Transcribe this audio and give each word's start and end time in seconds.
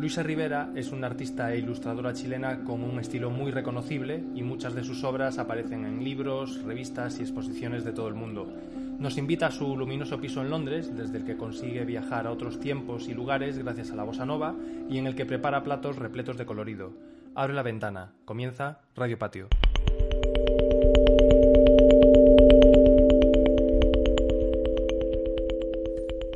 Luisa 0.00 0.22
Rivera 0.22 0.70
es 0.74 0.92
una 0.92 1.08
artista 1.08 1.52
e 1.52 1.58
ilustradora 1.58 2.14
chilena 2.14 2.64
con 2.64 2.82
un 2.82 2.98
estilo 2.98 3.28
muy 3.28 3.50
reconocible 3.50 4.24
y 4.34 4.42
muchas 4.42 4.74
de 4.74 4.82
sus 4.82 5.04
obras 5.04 5.38
aparecen 5.38 5.84
en 5.84 6.02
libros, 6.02 6.62
revistas 6.62 7.18
y 7.18 7.22
exposiciones 7.22 7.84
de 7.84 7.92
todo 7.92 8.08
el 8.08 8.14
mundo. 8.14 8.50
Nos 8.98 9.18
invita 9.18 9.48
a 9.48 9.50
su 9.50 9.76
luminoso 9.76 10.18
piso 10.18 10.40
en 10.40 10.48
Londres, 10.48 10.96
desde 10.96 11.18
el 11.18 11.26
que 11.26 11.36
consigue 11.36 11.84
viajar 11.84 12.26
a 12.26 12.32
otros 12.32 12.58
tiempos 12.60 13.08
y 13.08 13.12
lugares 13.12 13.58
gracias 13.58 13.90
a 13.90 13.94
la 13.94 14.04
bossa 14.04 14.24
nova 14.24 14.54
y 14.88 14.96
en 14.96 15.06
el 15.06 15.14
que 15.14 15.26
prepara 15.26 15.64
platos 15.64 15.96
repletos 15.96 16.38
de 16.38 16.46
colorido. 16.46 16.94
Abre 17.34 17.52
la 17.52 17.62
ventana. 17.62 18.14
Comienza 18.24 18.80
Radio 18.96 19.18
Patio. 19.18 19.48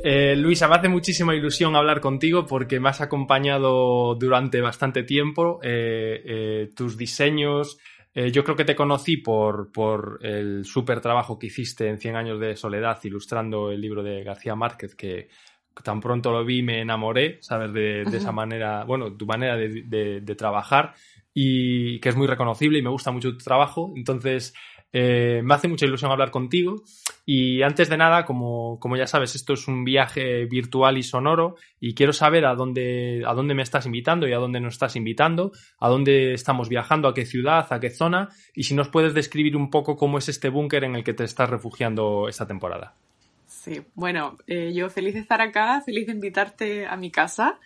Eh, 0.07 0.35
Luisa, 0.35 0.67
me 0.67 0.75
hace 0.75 0.87
muchísima 0.87 1.33
ilusión 1.33 1.75
hablar 1.75 1.99
contigo 1.99 2.45
porque 2.45 2.79
me 2.79 2.89
has 2.89 3.01
acompañado 3.01 4.13
durante 4.13 4.61
bastante 4.61 5.01
tiempo. 5.01 5.59
Eh, 5.63 6.21
eh, 6.23 6.69
tus 6.75 6.95
diseños, 6.95 7.79
yo 8.13 8.43
creo 8.43 8.55
que 8.55 8.65
te 8.65 8.75
conocí 8.75 9.17
por, 9.17 9.71
por 9.71 10.19
el 10.21 10.63
súper 10.63 11.01
trabajo 11.01 11.39
que 11.39 11.47
hiciste 11.47 11.89
en 11.89 11.97
100 11.97 12.15
años 12.15 12.39
de 12.39 12.55
soledad 12.55 12.99
ilustrando 13.03 13.71
el 13.71 13.81
libro 13.81 14.03
de 14.03 14.23
García 14.23 14.55
Márquez 14.55 14.93
que 14.93 15.27
tan 15.83 15.99
pronto 15.99 16.31
lo 16.31 16.45
vi 16.45 16.61
me 16.61 16.81
enamoré, 16.81 17.39
¿sabes? 17.41 17.73
De, 17.73 18.03
esa 18.03 18.31
manera, 18.31 18.83
bueno, 18.83 19.11
tu 19.17 19.25
manera 19.25 19.57
de, 19.57 20.21
de 20.21 20.35
trabajar 20.35 20.93
y 21.33 21.99
que 21.99 22.09
es 22.09 22.15
muy 22.15 22.27
reconocible 22.27 22.77
y 22.77 22.83
me 22.83 22.91
gusta 22.91 23.09
mucho 23.09 23.31
tu 23.31 23.43
trabajo. 23.43 23.91
Entonces, 23.97 24.53
me 24.93 25.53
hace 25.53 25.67
mucha 25.67 25.87
ilusión 25.87 26.11
hablar 26.11 26.29
contigo. 26.29 26.83
Y 27.25 27.63
antes 27.63 27.89
de 27.89 27.97
nada, 27.97 28.23
como, 28.23 28.79
como, 28.79 28.97
ya 28.97 29.07
sabes, 29.07 29.33
esto 29.33 29.53
es 29.53 29.67
un 29.67 29.83
viaje 29.83 30.45
virtual 30.45 30.97
y 30.97 31.03
sonoro 31.03 31.55
y 31.79 31.95
quiero 31.95 32.13
saber 32.13 32.45
a 32.45 32.53
dónde, 32.53 33.23
a 33.25 33.33
dónde 33.33 33.55
me 33.55 33.63
estás 33.63 33.87
invitando 33.87 34.27
y 34.27 34.33
a 34.33 34.37
dónde 34.37 34.59
nos 34.59 34.75
estás 34.75 34.95
invitando, 34.95 35.51
a 35.79 35.89
dónde 35.89 36.33
estamos 36.33 36.69
viajando, 36.69 37.07
a 37.07 37.15
qué 37.15 37.25
ciudad, 37.25 37.65
a 37.71 37.79
qué 37.79 37.89
zona 37.89 38.29
y 38.53 38.63
si 38.63 38.75
nos 38.75 38.89
puedes 38.89 39.15
describir 39.15 39.57
un 39.57 39.71
poco 39.71 39.95
cómo 39.95 40.19
es 40.19 40.29
este 40.29 40.49
búnker 40.49 40.83
en 40.83 40.95
el 40.95 41.03
que 41.03 41.15
te 41.15 41.23
estás 41.23 41.49
refugiando 41.49 42.29
esta 42.29 42.45
temporada. 42.45 42.93
Sí, 43.47 43.81
bueno, 43.95 44.37
eh, 44.45 44.73
yo 44.75 44.91
feliz 44.91 45.15
de 45.15 45.21
estar 45.21 45.41
acá, 45.41 45.81
feliz 45.81 46.05
de 46.05 46.13
invitarte 46.13 46.85
a 46.85 46.95
mi 46.95 47.09
casa. 47.09 47.59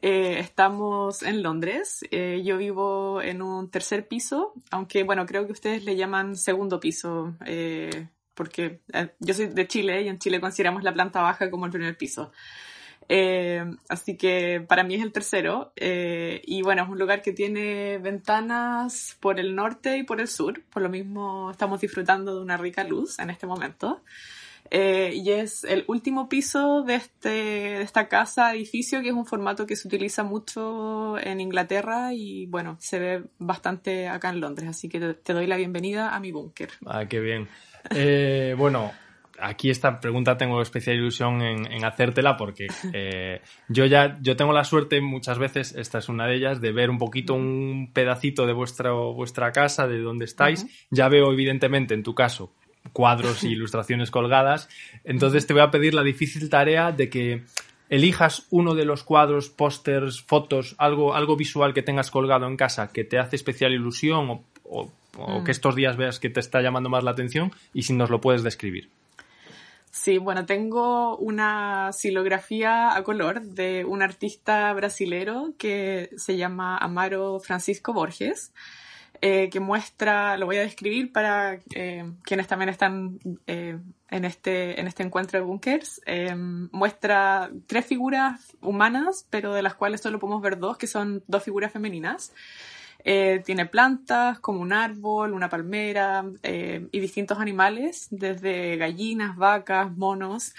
Eh, 0.00 0.38
estamos 0.38 1.22
en 1.22 1.42
Londres. 1.42 2.04
Eh, 2.10 2.42
yo 2.42 2.56
vivo 2.56 3.20
en 3.20 3.42
un 3.42 3.70
tercer 3.70 4.08
piso, 4.08 4.54
aunque 4.70 5.02
bueno, 5.02 5.26
creo 5.26 5.44
que 5.44 5.52
ustedes 5.52 5.84
le 5.84 5.96
llaman 5.96 6.36
segundo 6.36 6.80
piso, 6.80 7.36
porque 8.34 8.80
yo 9.20 9.34
soy 9.34 9.46
de 9.46 9.66
Chile 9.66 10.02
y 10.02 10.08
en 10.08 10.18
Chile 10.18 10.40
consideramos 10.40 10.82
la 10.82 10.92
planta 10.92 11.22
baja 11.22 11.50
como 11.50 11.66
el 11.66 11.72
primer 11.72 11.96
piso. 11.96 12.32
así 13.88 14.16
que 14.16 14.64
para 14.66 14.84
mí 14.84 14.94
es 14.94 15.02
el 15.02 15.12
tercero. 15.12 15.72
y 15.76 16.62
bueno, 16.62 16.84
es 16.84 16.88
un 16.88 16.98
lugar 16.98 17.22
que 17.22 17.32
tiene 17.32 17.98
ventanas 17.98 19.16
por 19.20 19.40
el 19.40 19.54
norte 19.54 19.98
y 19.98 20.02
por 20.02 20.20
el 20.20 20.28
sur. 20.28 20.62
Por 20.70 20.82
lo 20.82 20.88
mismo 20.88 21.50
estamos 21.50 21.80
disfrutando 21.80 22.34
de 22.34 22.42
una 22.42 22.56
rica 22.56 22.84
luz 22.84 23.18
en 23.18 23.30
este 23.30 23.46
momento. 23.46 24.02
Eh, 24.70 25.12
y 25.14 25.30
es 25.30 25.64
el 25.64 25.84
último 25.88 26.28
piso 26.28 26.82
de, 26.82 26.96
este, 26.96 27.28
de 27.28 27.82
esta 27.82 28.08
casa, 28.08 28.54
edificio, 28.54 29.02
que 29.02 29.08
es 29.08 29.14
un 29.14 29.26
formato 29.26 29.66
que 29.66 29.76
se 29.76 29.86
utiliza 29.86 30.24
mucho 30.24 31.18
en 31.18 31.40
Inglaterra 31.40 32.12
y 32.14 32.46
bueno, 32.46 32.76
se 32.80 32.98
ve 32.98 33.24
bastante 33.38 34.08
acá 34.08 34.30
en 34.30 34.40
Londres. 34.40 34.68
Así 34.68 34.88
que 34.88 35.14
te, 35.14 35.32
doy 35.32 35.46
la 35.46 35.56
bienvenida 35.56 36.14
a 36.14 36.20
mi 36.20 36.32
búnker. 36.32 36.70
Ah, 36.86 37.06
qué 37.06 37.20
bien. 37.20 37.48
Eh, 37.90 38.54
bueno, 38.56 38.92
aquí 39.38 39.70
esta 39.70 40.00
pregunta 40.00 40.36
tengo 40.36 40.62
especial 40.62 40.96
ilusión 40.96 41.42
en, 41.42 41.84
hacértela 41.84 42.36
porque 42.36 42.66
eh, 42.92 43.40
yo 43.68 43.86
ya 43.86 44.18
yo 44.20 44.36
tengo 44.36 44.52
la 44.52 44.64
suerte 44.64 45.00
muchas 45.00 45.38
veces, 45.38 45.74
esta 45.74 45.98
es 45.98 46.08
una 46.08 46.26
de 46.26 46.36
ellas, 46.36 46.60
de 46.60 46.72
ver 46.72 46.90
un 46.90 46.98
poquito 46.98 47.34
un 47.34 47.90
pedacito 47.92 48.46
de 48.46 48.52
vuestra, 48.52 48.92
vuestra 48.92 49.52
casa, 49.52 49.86
de 49.86 50.00
dónde 50.00 50.24
estáis. 50.24 50.66
Ya 50.90 51.08
veo 51.08 51.32
evidentemente 51.32 51.94
en 51.94 52.02
tu 52.02 52.14
caso 52.14 52.52
cuadros 52.92 53.42
e 53.44 53.48
ilustraciones 53.50 54.10
colgadas. 54.10 54.68
Entonces 55.04 55.46
te 55.46 55.52
voy 55.52 55.62
a 55.62 55.70
pedir 55.70 55.94
la 55.94 56.02
difícil 56.02 56.48
tarea 56.48 56.92
de 56.92 57.08
que 57.08 57.44
elijas 57.88 58.46
uno 58.50 58.74
de 58.74 58.84
los 58.84 59.04
cuadros, 59.04 59.50
pósters, 59.50 60.22
fotos, 60.22 60.74
algo, 60.78 61.14
algo 61.14 61.36
visual 61.36 61.74
que 61.74 61.82
tengas 61.82 62.10
colgado 62.10 62.46
en 62.46 62.56
casa 62.56 62.90
que 62.92 63.04
te 63.04 63.18
hace 63.18 63.36
especial 63.36 63.72
ilusión 63.72 64.42
o, 64.64 64.90
mm. 65.16 65.44
que 65.44 65.50
estos 65.50 65.74
días 65.74 65.96
veas 65.96 66.20
que 66.20 66.30
te 66.30 66.40
está 66.40 66.60
llamando 66.62 66.88
más 66.88 67.04
la 67.04 67.12
atención 67.12 67.52
y 67.72 67.82
si 67.82 67.92
nos 67.92 68.10
lo 68.10 68.20
puedes 68.20 68.42
describir. 68.42 68.90
Sí, 69.90 70.18
bueno, 70.18 70.44
tengo 70.44 71.16
una 71.18 71.92
silografía 71.92 72.96
a 72.96 73.04
color 73.04 73.42
de 73.42 73.84
un 73.84 74.02
artista 74.02 74.72
brasilero 74.72 75.54
que 75.56 76.10
se 76.16 76.36
llama 76.36 76.76
Amaro 76.78 77.38
Francisco 77.38 77.92
Borges. 77.92 78.52
Eh, 79.20 79.48
que 79.48 79.60
muestra, 79.60 80.36
lo 80.36 80.44
voy 80.44 80.56
a 80.56 80.62
describir 80.62 81.10
para 81.12 81.60
eh, 81.74 82.04
quienes 82.24 82.46
también 82.46 82.68
están 82.68 83.18
eh, 83.46 83.78
en, 84.10 84.24
este, 84.24 84.78
en 84.78 84.86
este 84.86 85.02
encuentro 85.02 85.38
de 85.38 85.46
bunkers, 85.46 86.02
muestra 86.72 87.50
tres 87.66 87.86
figuras 87.86 88.54
humanas, 88.60 89.26
pero 89.30 89.54
de 89.54 89.62
las 89.62 89.76
cuales 89.76 90.02
solo 90.02 90.18
podemos 90.18 90.42
ver 90.42 90.58
dos, 90.58 90.76
que 90.76 90.86
son 90.86 91.22
dos 91.26 91.42
figuras 91.42 91.72
femeninas. 91.72 92.34
Tiene 93.04 93.66
plantas 93.66 94.40
como 94.40 94.60
un 94.60 94.72
árbol, 94.72 95.34
una 95.34 95.50
palmera 95.50 96.24
y 96.42 97.00
distintos 97.00 97.38
animales, 97.38 98.08
desde 98.10 98.76
gallinas, 98.76 99.36
vacas, 99.36 99.94
monos. 99.94 100.54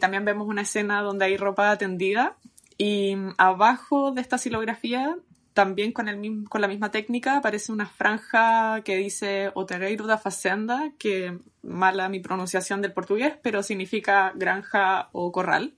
también 0.00 0.24
vemos 0.24 0.46
una 0.46 0.62
escena 0.62 1.02
donde 1.02 1.24
hay 1.24 1.36
ropa 1.36 1.76
tendida 1.76 2.36
y 2.78 3.16
abajo 3.36 4.12
de 4.12 4.20
esta 4.20 4.38
silografía 4.38 5.16
también 5.56 5.92
con, 5.92 6.06
el, 6.06 6.44
con 6.50 6.60
la 6.60 6.68
misma 6.68 6.90
técnica 6.90 7.38
aparece 7.38 7.72
una 7.72 7.86
franja 7.86 8.82
que 8.84 8.94
dice 8.96 9.50
Otereiro 9.54 10.06
da 10.06 10.18
Fazenda, 10.18 10.92
que 10.98 11.38
mala 11.62 12.10
mi 12.10 12.20
pronunciación 12.20 12.82
del 12.82 12.92
portugués, 12.92 13.38
pero 13.42 13.62
significa 13.62 14.32
granja 14.34 15.08
o 15.12 15.32
corral. 15.32 15.74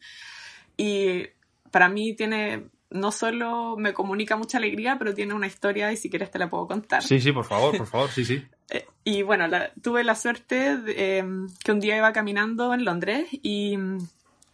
Y 0.77 1.29
para 1.71 1.89
mí 1.89 2.13
tiene, 2.15 2.65
no 2.91 3.13
solo 3.13 3.77
me 3.77 3.93
comunica 3.93 4.37
mucha 4.37 4.59
alegría, 4.59 4.97
pero 4.99 5.15
tiene 5.15 5.35
una 5.35 5.47
historia 5.47 5.93
y 5.93 5.97
si 5.97 6.09
quieres 6.09 6.31
te 6.31 6.39
la 6.39 6.49
puedo 6.49 6.67
contar. 6.67 7.03
Sí, 7.03 7.21
sí, 7.21 7.33
por 7.33 7.45
favor, 7.45 7.77
por 7.77 7.87
favor, 7.87 8.11
sí, 8.11 8.25
sí. 8.25 8.43
Eh, 8.71 8.87
y 9.03 9.23
bueno, 9.23 9.47
tuve 9.81 10.05
la 10.05 10.15
suerte 10.15 10.77
de, 10.77 11.17
em, 11.17 11.49
que 11.65 11.73
un 11.73 11.81
día 11.81 11.97
iba 11.97 12.13
caminando 12.13 12.75
en 12.75 12.85
Londres 12.85 13.27
y 13.31 13.79
mm, 13.79 14.07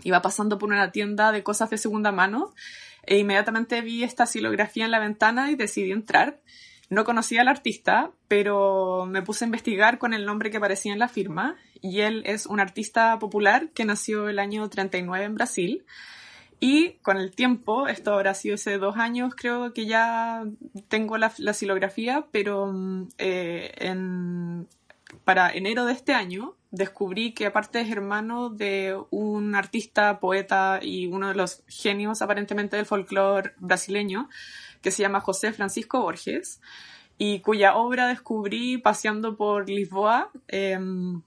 iba 0.05 0.23
pasando 0.23 0.57
por 0.57 0.69
una 0.69 0.93
tienda 0.93 1.33
de 1.33 1.43
cosas 1.43 1.69
de 1.71 1.79
segunda 1.79 2.13
mano 2.13 2.55
e 3.07 3.19
inmediatamente 3.19 3.81
vi 3.81 4.05
esta 4.05 4.27
silografía 4.27 4.85
en 4.85 4.93
la 4.93 5.01
ventana 5.01 5.51
y 5.51 5.57
decidí 5.57 5.91
entrar. 5.91 6.41
No 6.91 7.05
conocía 7.05 7.41
al 7.41 7.49
artista, 7.49 8.13
pero 8.29 9.07
me 9.07 9.23
puse 9.23 9.45
a 9.45 9.47
investigar 9.47 9.99
con 9.99 10.15
el 10.15 10.27
nombre 10.27 10.51
que 10.51 10.59
aparecía 10.59 10.93
en 10.93 10.99
la 10.99 11.09
firma 11.09 11.57
y 11.81 12.01
él 12.01 12.23
es 12.27 12.47
un 12.47 12.61
artista 12.61 13.19
popular 13.19 13.71
que 13.75 13.85
nació 13.85 14.29
el 14.29 14.39
año 14.39 14.69
39 14.69 15.25
en 15.25 15.35
Brasil. 15.35 15.85
Y 16.67 16.95
con 17.03 17.19
el 17.19 17.35
tiempo, 17.35 17.89
esto 17.89 18.15
habrá 18.15 18.33
sido 18.33 18.55
hace 18.55 18.79
dos 18.79 18.97
años, 18.97 19.35
creo 19.37 19.75
que 19.75 19.85
ya 19.85 20.47
tengo 20.89 21.19
la, 21.19 21.31
la 21.37 21.55
pero 22.33 22.73
mm, 22.73 23.09
eh, 23.19 23.71
en, 23.77 24.67
para 25.25 25.53
enero 25.53 25.85
de 25.85 25.93
este 25.93 26.15
año 26.15 26.57
descubrí 26.71 27.35
que 27.35 27.45
aparte 27.45 27.83
es 27.83 27.91
hermano 27.91 28.49
de 28.49 28.99
un 29.11 29.55
artista, 29.55 30.21
poeta 30.21 30.79
y 30.81 31.07
uno 31.07 31.29
de 31.29 31.35
los 31.35 31.65
genios 31.69 32.23
aparentemente 32.23 32.79
del 32.79 32.87
folclore 32.87 33.53
brasileño, 33.59 34.31
que 34.81 34.91
se 34.91 35.03
llama 35.03 35.21
José 35.21 35.53
Francisco 35.53 36.01
Borges, 36.01 36.63
y 37.19 37.41
cuya 37.41 37.77
obra 37.77 38.09
descubrí 38.09 38.79
paseando 38.79 39.37
por 39.37 39.69
Lisboa, 39.69 40.31
em, 40.49 41.21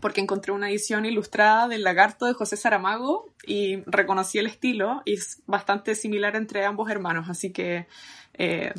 porque 0.00 0.20
encontré 0.20 0.52
una 0.52 0.70
edición 0.70 1.06
ilustrada 1.06 1.68
del 1.68 1.84
lagarto 1.84 2.26
de 2.26 2.34
José 2.34 2.56
Saramago 2.56 3.30
y 3.46 3.82
reconocí 3.86 4.38
el 4.38 4.46
estilo 4.46 5.02
y 5.04 5.14
es 5.14 5.42
bastante 5.46 5.94
similar 5.94 6.36
entre 6.36 6.64
ambos 6.64 6.90
hermanos, 6.90 7.28
así 7.28 7.52
que 7.52 7.86
eh, 8.34 8.72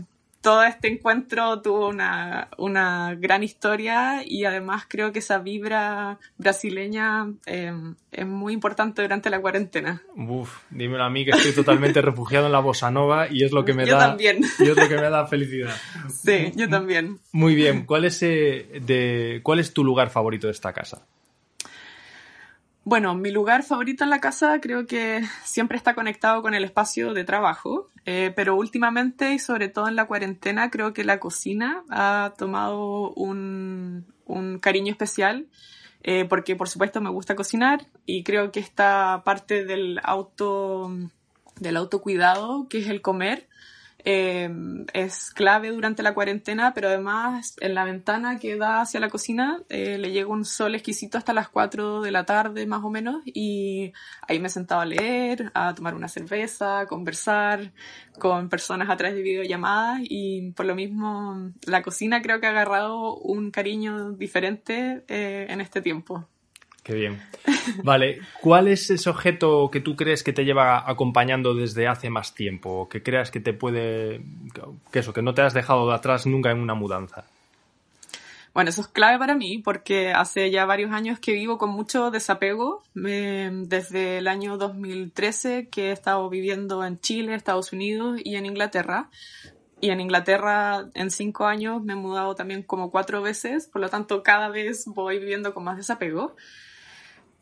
todo 0.46 0.64
este 0.64 0.90
encuentro 0.90 1.60
tuvo 1.64 1.90
una, 1.90 2.50
una, 2.60 3.16
gran 3.16 3.42
historia 3.42 4.22
y 4.24 4.46
además 4.46 4.86
creo 4.88 5.12
que 5.12 5.18
esa 5.18 5.40
vibra 5.40 6.20
brasileña 6.38 7.34
eh, 7.48 7.74
es 8.12 8.28
muy 8.28 8.54
importante 8.54 9.02
durante 9.02 9.32
la 9.32 9.42
cuarentena. 9.42 10.04
Uf, 10.16 10.60
dímelo 10.70 11.04
a 11.04 11.10
mí 11.10 11.26
que 11.26 11.32
estoy 11.32 11.52
totalmente 11.52 12.00
refugiado 12.00 12.46
en 12.46 12.52
la 12.52 12.60
bossa 12.60 12.92
nova 12.92 13.28
y 13.28 13.44
es 13.44 13.54
lo 13.54 13.66
que 13.66 13.74
me 13.74 13.88
yo 13.88 13.98
da 13.98 14.10
también. 14.10 14.44
y 14.60 14.70
es 14.70 14.78
lo 14.78 14.88
que 14.88 14.96
me 14.96 15.10
da 15.10 15.26
felicidad. 15.26 15.74
Sí, 16.14 16.52
yo 16.56 16.70
también. 16.70 17.18
Muy 17.32 17.56
bien, 17.56 17.88
¿cuál 17.88 18.06
es 18.06 18.22
eh, 18.22 18.82
de 18.86 19.40
cuál 19.42 19.60
es 19.60 19.74
tu 19.74 19.84
lugar 19.84 20.12
favorito 20.12 20.46
de 20.46 20.54
esta 20.54 20.74
casa? 20.74 21.08
Bueno, 22.84 23.16
mi 23.16 23.32
lugar 23.32 23.64
favorito 23.64 24.04
en 24.04 24.12
la 24.12 24.22
casa 24.22 24.62
creo 24.62 24.86
que 24.86 25.24
siempre 25.44 25.76
está 25.76 25.96
conectado 25.96 26.44
con 26.44 26.54
el 26.54 26.64
espacio 26.64 27.16
de 27.16 27.24
trabajo, 27.24 27.90
eh, 28.06 28.32
pero 28.36 28.56
últimamente 28.56 29.34
y 29.34 29.40
sobre 29.40 29.68
todo 29.68 29.88
en 29.88 29.96
la 29.96 30.06
cuarentena 30.06 30.70
creo 30.70 30.94
que 30.94 31.04
la 31.04 31.20
cocina 31.20 31.84
ha 31.90 32.34
tomado 32.38 33.12
un, 33.14 34.06
un 34.26 34.60
cariño 34.60 34.92
especial 34.92 35.48
eh, 36.04 36.26
porque 36.26 36.56
por 36.56 36.70
supuesto 36.70 37.02
me 37.02 37.10
gusta 37.10 37.36
cocinar 37.36 37.88
y 38.06 38.24
creo 38.24 38.52
que 38.52 38.60
esta 38.60 39.24
parte 39.26 39.66
del 39.66 40.00
auto 40.04 40.92
del 41.60 41.78
autocuidado 41.78 42.68
que 42.70 42.78
es 42.78 42.88
el 42.88 43.02
comer 43.02 43.48
eh, 44.06 44.50
es 44.94 45.32
clave 45.32 45.72
durante 45.72 46.04
la 46.04 46.14
cuarentena, 46.14 46.74
pero 46.76 46.90
además 46.90 47.56
en 47.60 47.74
la 47.74 47.86
ventana 47.86 48.38
que 48.38 48.56
da 48.56 48.82
hacia 48.82 49.00
la 49.00 49.10
cocina 49.10 49.64
eh, 49.70 49.98
le 49.98 50.12
llega 50.12 50.30
un 50.30 50.46
sol 50.46 50.76
exquisito 50.76 51.18
hasta 51.18 51.34
las 51.34 51.50
4 51.50 52.02
de 52.02 52.12
la 52.12 52.24
tarde 52.24 52.68
más 52.68 52.84
o 52.84 52.92
menos 52.92 53.24
y 53.26 53.94
ahí 54.28 54.40
me 54.40 54.50
sentaba 54.50 54.84
a 54.84 54.86
leer, 54.86 55.52
a 55.56 55.74
tomar 55.74 55.96
una 55.96 56.08
cerveza, 56.08 56.82
a 56.82 56.86
conversar 56.86 57.74
con 58.20 58.48
personas 58.48 58.90
a 58.92 58.98
través 58.98 59.16
de 59.16 59.24
videollamadas 59.24 60.02
y 60.04 60.52
por 60.52 60.68
lo 60.68 60.76
mismo 60.76 61.52
la 61.66 61.82
cocina 61.82 62.22
creo 62.22 62.40
que 62.40 62.46
ha 62.46 62.52
agarrado 62.52 63.16
un 63.16 63.50
cariño 63.50 64.12
diferente 64.12 65.04
eh, 65.08 65.48
en 65.50 65.62
este 65.62 65.82
tiempo. 65.82 66.28
Qué 66.86 66.94
bien. 66.94 67.20
Vale, 67.84 68.20
¿cuál 68.42 68.68
es 68.68 68.92
ese 68.92 69.10
objeto 69.10 69.72
que 69.72 69.80
tú 69.80 69.96
crees 69.96 70.22
que 70.22 70.34
te 70.34 70.46
lleva 70.46 70.88
acompañando 70.88 71.56
desde 71.56 71.88
hace 71.88 72.12
más 72.12 72.36
tiempo? 72.36 72.88
Que 72.88 73.02
creas 73.02 73.32
que 73.32 73.40
te 73.40 73.54
puede. 73.54 74.22
que 74.92 75.00
eso, 75.00 75.12
que 75.12 75.24
no 75.24 75.34
te 75.34 75.42
has 75.42 75.56
dejado 75.56 75.88
de 75.88 75.96
atrás 75.96 76.28
nunca 76.28 76.52
en 76.52 76.60
una 76.60 76.76
mudanza. 76.76 77.26
Bueno, 78.54 78.70
eso 78.70 78.82
es 78.82 78.88
clave 78.88 79.18
para 79.18 79.34
mí 79.34 79.58
porque 79.58 80.14
hace 80.14 80.52
ya 80.52 80.66
varios 80.66 80.92
años 80.92 81.20
que 81.20 81.34
vivo 81.34 81.58
con 81.58 81.72
mucho 81.72 82.12
desapego. 82.12 82.84
Desde 82.94 84.20
el 84.20 84.28
año 84.28 84.58
2013 84.58 85.70
que 85.70 85.90
he 85.90 85.92
estado 85.92 86.30
viviendo 86.30 86.86
en 86.86 87.00
Chile, 87.00 87.34
Estados 87.34 87.74
Unidos 87.74 88.22
y 88.24 88.36
en 88.36 88.46
Inglaterra. 88.46 89.10
Y 89.82 89.90
en 89.90 90.02
Inglaterra 90.02 90.86
en 90.94 91.10
cinco 91.10 91.48
años 91.48 91.82
me 91.84 91.94
he 91.94 91.96
mudado 91.96 92.36
también 92.36 92.62
como 92.62 92.92
cuatro 92.92 93.24
veces, 93.24 93.68
por 93.68 93.82
lo 93.82 93.90
tanto 93.90 94.22
cada 94.22 94.50
vez 94.50 94.86
voy 94.86 95.18
viviendo 95.18 95.56
con 95.56 95.64
más 95.64 95.78
desapego 95.78 96.36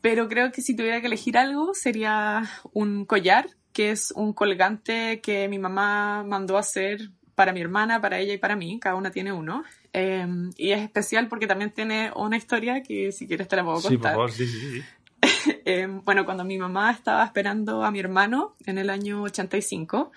pero 0.04 0.28
creo 0.28 0.52
que 0.52 0.60
si 0.60 0.76
tuviera 0.76 1.00
que 1.00 1.06
elegir 1.06 1.38
algo 1.38 1.72
sería 1.72 2.42
un 2.74 3.06
collar, 3.06 3.46
que 3.72 3.90
es 3.90 4.12
un 4.14 4.34
colgante 4.34 5.22
que 5.22 5.48
mi 5.48 5.58
mamá 5.58 6.22
mandó 6.24 6.58
a 6.58 6.60
hacer 6.60 7.08
para 7.34 7.54
mi 7.54 7.62
hermana, 7.62 8.02
para 8.02 8.18
ella 8.18 8.34
y 8.34 8.36
para 8.36 8.54
mí, 8.54 8.78
cada 8.78 8.96
una 8.96 9.10
tiene 9.10 9.32
uno. 9.32 9.64
Eh, 9.94 10.26
y 10.58 10.72
es 10.72 10.82
especial 10.82 11.26
porque 11.28 11.46
también 11.46 11.70
tiene 11.70 12.12
una 12.16 12.36
historia 12.36 12.82
que 12.82 13.12
si 13.12 13.26
quieres 13.26 13.48
te 13.48 13.56
la 13.56 13.64
puedo 13.64 13.80
contar. 13.80 13.90
Sí, 13.90 13.96
por 13.96 14.10
favor, 14.10 14.30
sí, 14.30 14.46
sí, 14.46 14.60
sí. 14.60 14.82
eh, 15.64 15.88
bueno, 15.88 16.26
cuando 16.26 16.44
mi 16.44 16.58
mamá 16.58 16.90
estaba 16.90 17.24
esperando 17.24 17.82
a 17.82 17.90
mi 17.90 18.00
hermano 18.00 18.56
en 18.66 18.76
el 18.76 18.90
año 18.90 19.22
85, 19.22 20.12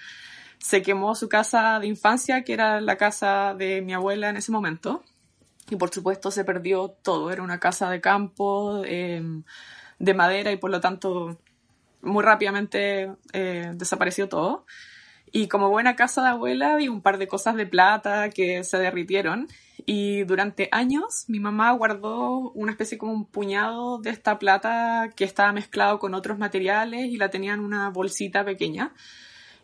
se 0.57 0.81
quemó 0.81 1.15
su 1.15 1.29
casa 1.29 1.79
de 1.79 1.87
infancia, 1.87 2.43
que 2.43 2.51
era 2.51 2.81
la 2.81 2.97
casa 2.97 3.55
de 3.57 3.81
mi 3.81 3.93
abuela 3.93 4.31
en 4.31 4.35
ese 4.35 4.51
momento. 4.51 5.05
Y 5.69 5.77
por 5.77 5.93
supuesto 5.93 6.29
se 6.29 6.43
perdió 6.43 6.89
todo. 6.89 7.31
Era 7.31 7.41
una 7.41 7.59
casa 7.59 7.89
de 7.89 8.01
campo, 8.01 8.83
eh, 8.85 9.21
de 9.99 10.13
madera 10.13 10.51
y 10.51 10.57
por 10.57 10.71
lo 10.71 10.79
tanto 10.79 11.37
muy 12.01 12.23
rápidamente 12.23 13.11
eh, 13.33 13.71
desapareció 13.73 14.29
todo. 14.29 14.65
Y 15.31 15.47
como 15.47 15.69
buena 15.69 15.95
casa 15.95 16.21
de 16.21 16.29
abuela 16.29 16.73
había 16.73 16.91
un 16.91 17.01
par 17.01 17.17
de 17.17 17.27
cosas 17.27 17.55
de 17.55 17.65
plata 17.65 18.29
que 18.29 18.63
se 18.63 18.77
derritieron 18.77 19.47
y 19.85 20.23
durante 20.23 20.69
años 20.71 21.25
mi 21.27 21.39
mamá 21.39 21.71
guardó 21.71 22.51
una 22.51 22.71
especie 22.71 22.97
como 22.97 23.13
un 23.13 23.25
puñado 23.25 23.99
de 23.99 24.09
esta 24.09 24.39
plata 24.39 25.09
que 25.15 25.25
estaba 25.25 25.51
mezclado 25.51 25.99
con 25.99 26.13
otros 26.13 26.37
materiales 26.37 27.05
y 27.05 27.17
la 27.17 27.29
tenía 27.29 27.53
en 27.53 27.59
una 27.59 27.89
bolsita 27.89 28.45
pequeña. 28.45 28.93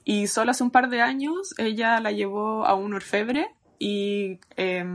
Y 0.05 0.27
solo 0.27 0.51
hace 0.51 0.63
un 0.63 0.71
par 0.71 0.89
de 0.89 1.01
años 1.01 1.55
ella 1.57 1.99
la 2.01 2.11
llevó 2.11 2.65
a 2.65 2.73
un 2.73 2.93
orfebre 2.93 3.49
y 3.79 4.39
eh, 4.57 4.85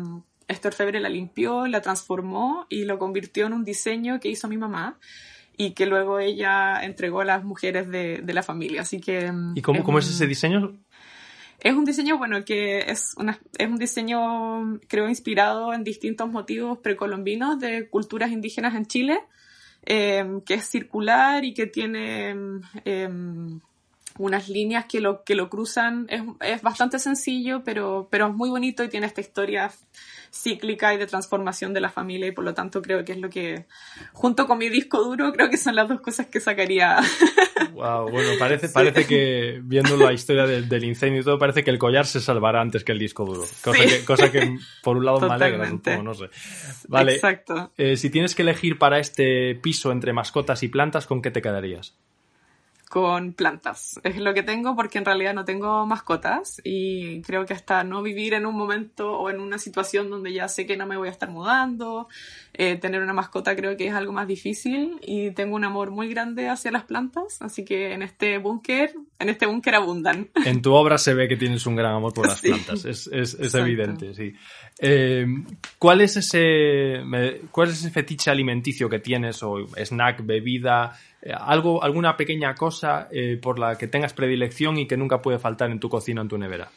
este 0.48 0.68
orfebre 0.68 1.00
la 1.00 1.08
limpió, 1.08 1.66
la 1.66 1.82
transformó 1.82 2.66
y 2.68 2.84
lo 2.84 2.98
convirtió 2.98 3.46
en 3.46 3.52
un 3.52 3.64
diseño 3.64 4.18
que 4.18 4.28
hizo 4.28 4.48
mi 4.48 4.56
mamá 4.56 4.98
y 5.56 5.72
que 5.72 5.86
luego 5.86 6.18
ella 6.18 6.82
entregó 6.82 7.20
a 7.20 7.24
las 7.24 7.44
mujeres 7.44 7.88
de, 7.88 8.20
de 8.22 8.32
la 8.32 8.42
familia. 8.42 8.82
Así 8.82 9.00
que... 9.00 9.30
¿Y 9.54 9.62
cómo 9.62 9.80
es, 9.80 9.84
cómo 9.84 9.98
es 9.98 10.08
ese 10.08 10.26
diseño? 10.26 10.72
Es 11.60 11.74
un 11.74 11.84
diseño, 11.84 12.18
bueno, 12.18 12.44
que 12.44 12.78
es, 12.78 13.14
una, 13.16 13.38
es 13.58 13.68
un 13.68 13.78
diseño, 13.78 14.78
creo, 14.86 15.08
inspirado 15.08 15.74
en 15.74 15.82
distintos 15.82 16.30
motivos 16.30 16.78
precolombinos 16.78 17.58
de 17.58 17.88
culturas 17.88 18.30
indígenas 18.30 18.76
en 18.76 18.86
Chile, 18.86 19.20
eh, 19.84 20.24
que 20.46 20.54
es 20.54 20.64
circular 20.66 21.44
y 21.44 21.54
que 21.54 21.66
tiene 21.66 22.36
eh, 22.84 23.08
unas 24.18 24.48
líneas 24.48 24.86
que 24.86 25.00
lo, 25.00 25.24
que 25.24 25.34
lo 25.34 25.50
cruzan. 25.50 26.06
Es, 26.08 26.22
es 26.40 26.62
bastante 26.62 27.00
sencillo, 27.00 27.64
pero, 27.64 28.06
pero 28.08 28.28
es 28.28 28.34
muy 28.34 28.50
bonito 28.50 28.84
y 28.84 28.88
tiene 28.88 29.06
esta 29.06 29.20
historia 29.20 29.72
cíclica 30.32 30.94
y 30.94 30.98
de 30.98 31.06
transformación 31.06 31.74
de 31.74 31.80
la 31.80 31.90
familia 31.90 32.28
y 32.28 32.32
por 32.32 32.44
lo 32.44 32.54
tanto 32.54 32.82
creo 32.82 33.04
que 33.04 33.12
es 33.12 33.18
lo 33.18 33.30
que, 33.30 33.66
junto 34.12 34.46
con 34.46 34.58
mi 34.58 34.68
disco 34.68 35.02
duro, 35.02 35.32
creo 35.32 35.50
que 35.50 35.56
son 35.56 35.74
las 35.74 35.88
dos 35.88 36.00
cosas 36.00 36.26
que 36.26 36.40
sacaría. 36.40 36.98
Wow, 37.72 38.10
bueno, 38.10 38.30
parece, 38.38 38.68
sí. 38.68 38.74
parece 38.74 39.06
que 39.06 39.60
viendo 39.62 39.96
la 39.96 40.12
historia 40.12 40.46
del, 40.46 40.68
del, 40.68 40.84
incendio 40.84 41.20
y 41.20 41.24
todo, 41.24 41.38
parece 41.38 41.62
que 41.64 41.70
el 41.70 41.78
collar 41.78 42.06
se 42.06 42.20
salvará 42.20 42.60
antes 42.60 42.84
que 42.84 42.92
el 42.92 42.98
disco 42.98 43.24
duro. 43.24 43.44
Cosa, 43.62 43.82
sí. 43.82 43.88
que, 43.88 44.04
cosa 44.04 44.32
que, 44.32 44.56
por 44.82 44.96
un 44.96 45.04
lado 45.04 45.20
Totalmente. 45.20 45.90
me 45.90 45.96
alegra, 45.96 46.02
no 46.02 46.14
sé. 46.14 46.30
Vale. 46.88 47.14
Exacto. 47.14 47.72
Eh, 47.76 47.96
si 47.96 48.10
tienes 48.10 48.34
que 48.34 48.42
elegir 48.42 48.78
para 48.78 48.98
este 48.98 49.54
piso 49.54 49.92
entre 49.92 50.12
mascotas 50.12 50.62
y 50.62 50.68
plantas, 50.68 51.06
¿con 51.06 51.22
qué 51.22 51.30
te 51.30 51.42
quedarías? 51.42 51.94
Con 52.88 53.32
plantas. 53.32 54.00
Es 54.02 54.16
lo 54.16 54.34
que 54.34 54.42
tengo 54.42 54.74
porque 54.74 54.98
en 54.98 55.04
realidad 55.04 55.34
no 55.34 55.44
tengo 55.44 55.86
mascotas 55.86 56.60
y 56.64 57.22
creo 57.22 57.44
que 57.46 57.54
hasta 57.54 57.84
no 57.84 58.02
vivir 58.02 58.34
en 58.34 58.46
un 58.46 58.56
momento 58.56 59.18
o 59.18 59.30
en 59.30 59.40
una 59.40 59.58
situación 59.58 60.10
donde 60.10 60.32
ya 60.32 60.48
sé 60.48 60.66
que 60.66 60.76
no 60.76 60.86
me 60.86 60.96
voy 60.96 61.08
a 61.08 61.12
estar 61.12 61.30
mudando, 61.30 62.08
eh, 62.58 62.76
tener 62.76 63.00
una 63.00 63.12
mascota 63.12 63.54
creo 63.54 63.76
que 63.76 63.86
es 63.86 63.94
algo 63.94 64.12
más 64.12 64.26
difícil 64.26 64.98
y 65.00 65.30
tengo 65.30 65.54
un 65.54 65.64
amor 65.64 65.92
muy 65.92 66.08
grande 66.08 66.48
hacia 66.48 66.72
las 66.72 66.82
plantas, 66.82 67.40
así 67.40 67.64
que 67.64 67.92
en 67.92 68.02
este 68.02 68.38
búnker, 68.38 68.94
en 69.20 69.28
este 69.28 69.46
búnker 69.46 69.76
abundan. 69.76 70.28
En 70.44 70.60
tu 70.60 70.74
obra 70.74 70.98
se 70.98 71.14
ve 71.14 71.28
que 71.28 71.36
tienes 71.36 71.64
un 71.66 71.76
gran 71.76 71.94
amor 71.94 72.12
por 72.12 72.26
las 72.26 72.38
sí. 72.40 72.48
plantas, 72.48 72.84
es, 72.84 73.08
es, 73.12 73.34
es 73.34 73.54
evidente, 73.54 74.12
sí. 74.12 74.34
Eh, 74.80 75.24
¿cuál, 75.78 76.00
es 76.00 76.16
ese, 76.16 77.00
¿Cuál 77.52 77.68
es 77.68 77.78
ese 77.78 77.90
fetiche 77.90 78.30
alimenticio 78.30 78.88
que 78.88 78.98
tienes 78.98 79.40
o 79.44 79.64
snack, 79.76 80.26
bebida? 80.26 80.98
Eh, 81.22 81.32
algo, 81.32 81.82
alguna 81.82 82.16
pequeña 82.16 82.54
cosa 82.54 83.08
eh, 83.12 83.38
por 83.40 83.58
la 83.58 83.78
que 83.78 83.86
tengas 83.86 84.12
predilección 84.12 84.78
y 84.78 84.86
que 84.86 84.96
nunca 84.96 85.22
puede 85.22 85.38
faltar 85.38 85.70
en 85.70 85.78
tu 85.78 85.88
cocina 85.88 86.20
o 86.20 86.24
en 86.24 86.28
tu 86.28 86.38
nevera? 86.38 86.68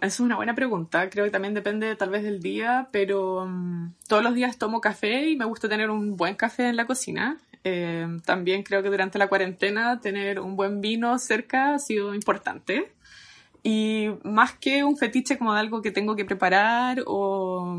Es 0.00 0.20
una 0.20 0.36
buena 0.36 0.54
pregunta. 0.54 1.08
Creo 1.10 1.24
que 1.24 1.30
también 1.30 1.54
depende 1.54 1.94
tal 1.96 2.10
vez 2.10 2.22
del 2.22 2.40
día, 2.40 2.88
pero 2.90 3.42
um, 3.44 3.92
todos 4.08 4.22
los 4.22 4.34
días 4.34 4.58
tomo 4.58 4.80
café 4.80 5.28
y 5.28 5.36
me 5.36 5.44
gusta 5.44 5.68
tener 5.68 5.90
un 5.90 6.16
buen 6.16 6.34
café 6.34 6.68
en 6.68 6.76
la 6.76 6.86
cocina. 6.86 7.38
Eh, 7.62 8.06
también 8.24 8.62
creo 8.62 8.82
que 8.82 8.90
durante 8.90 9.18
la 9.18 9.28
cuarentena 9.28 10.00
tener 10.00 10.40
un 10.40 10.56
buen 10.56 10.80
vino 10.80 11.18
cerca 11.18 11.74
ha 11.74 11.78
sido 11.78 12.14
importante. 12.14 12.92
Y 13.62 14.08
más 14.22 14.54
que 14.54 14.84
un 14.84 14.96
fetiche 14.96 15.38
como 15.38 15.52
de 15.54 15.60
algo 15.60 15.82
que 15.82 15.90
tengo 15.90 16.14
que 16.16 16.24
preparar 16.24 17.02
o 17.06 17.78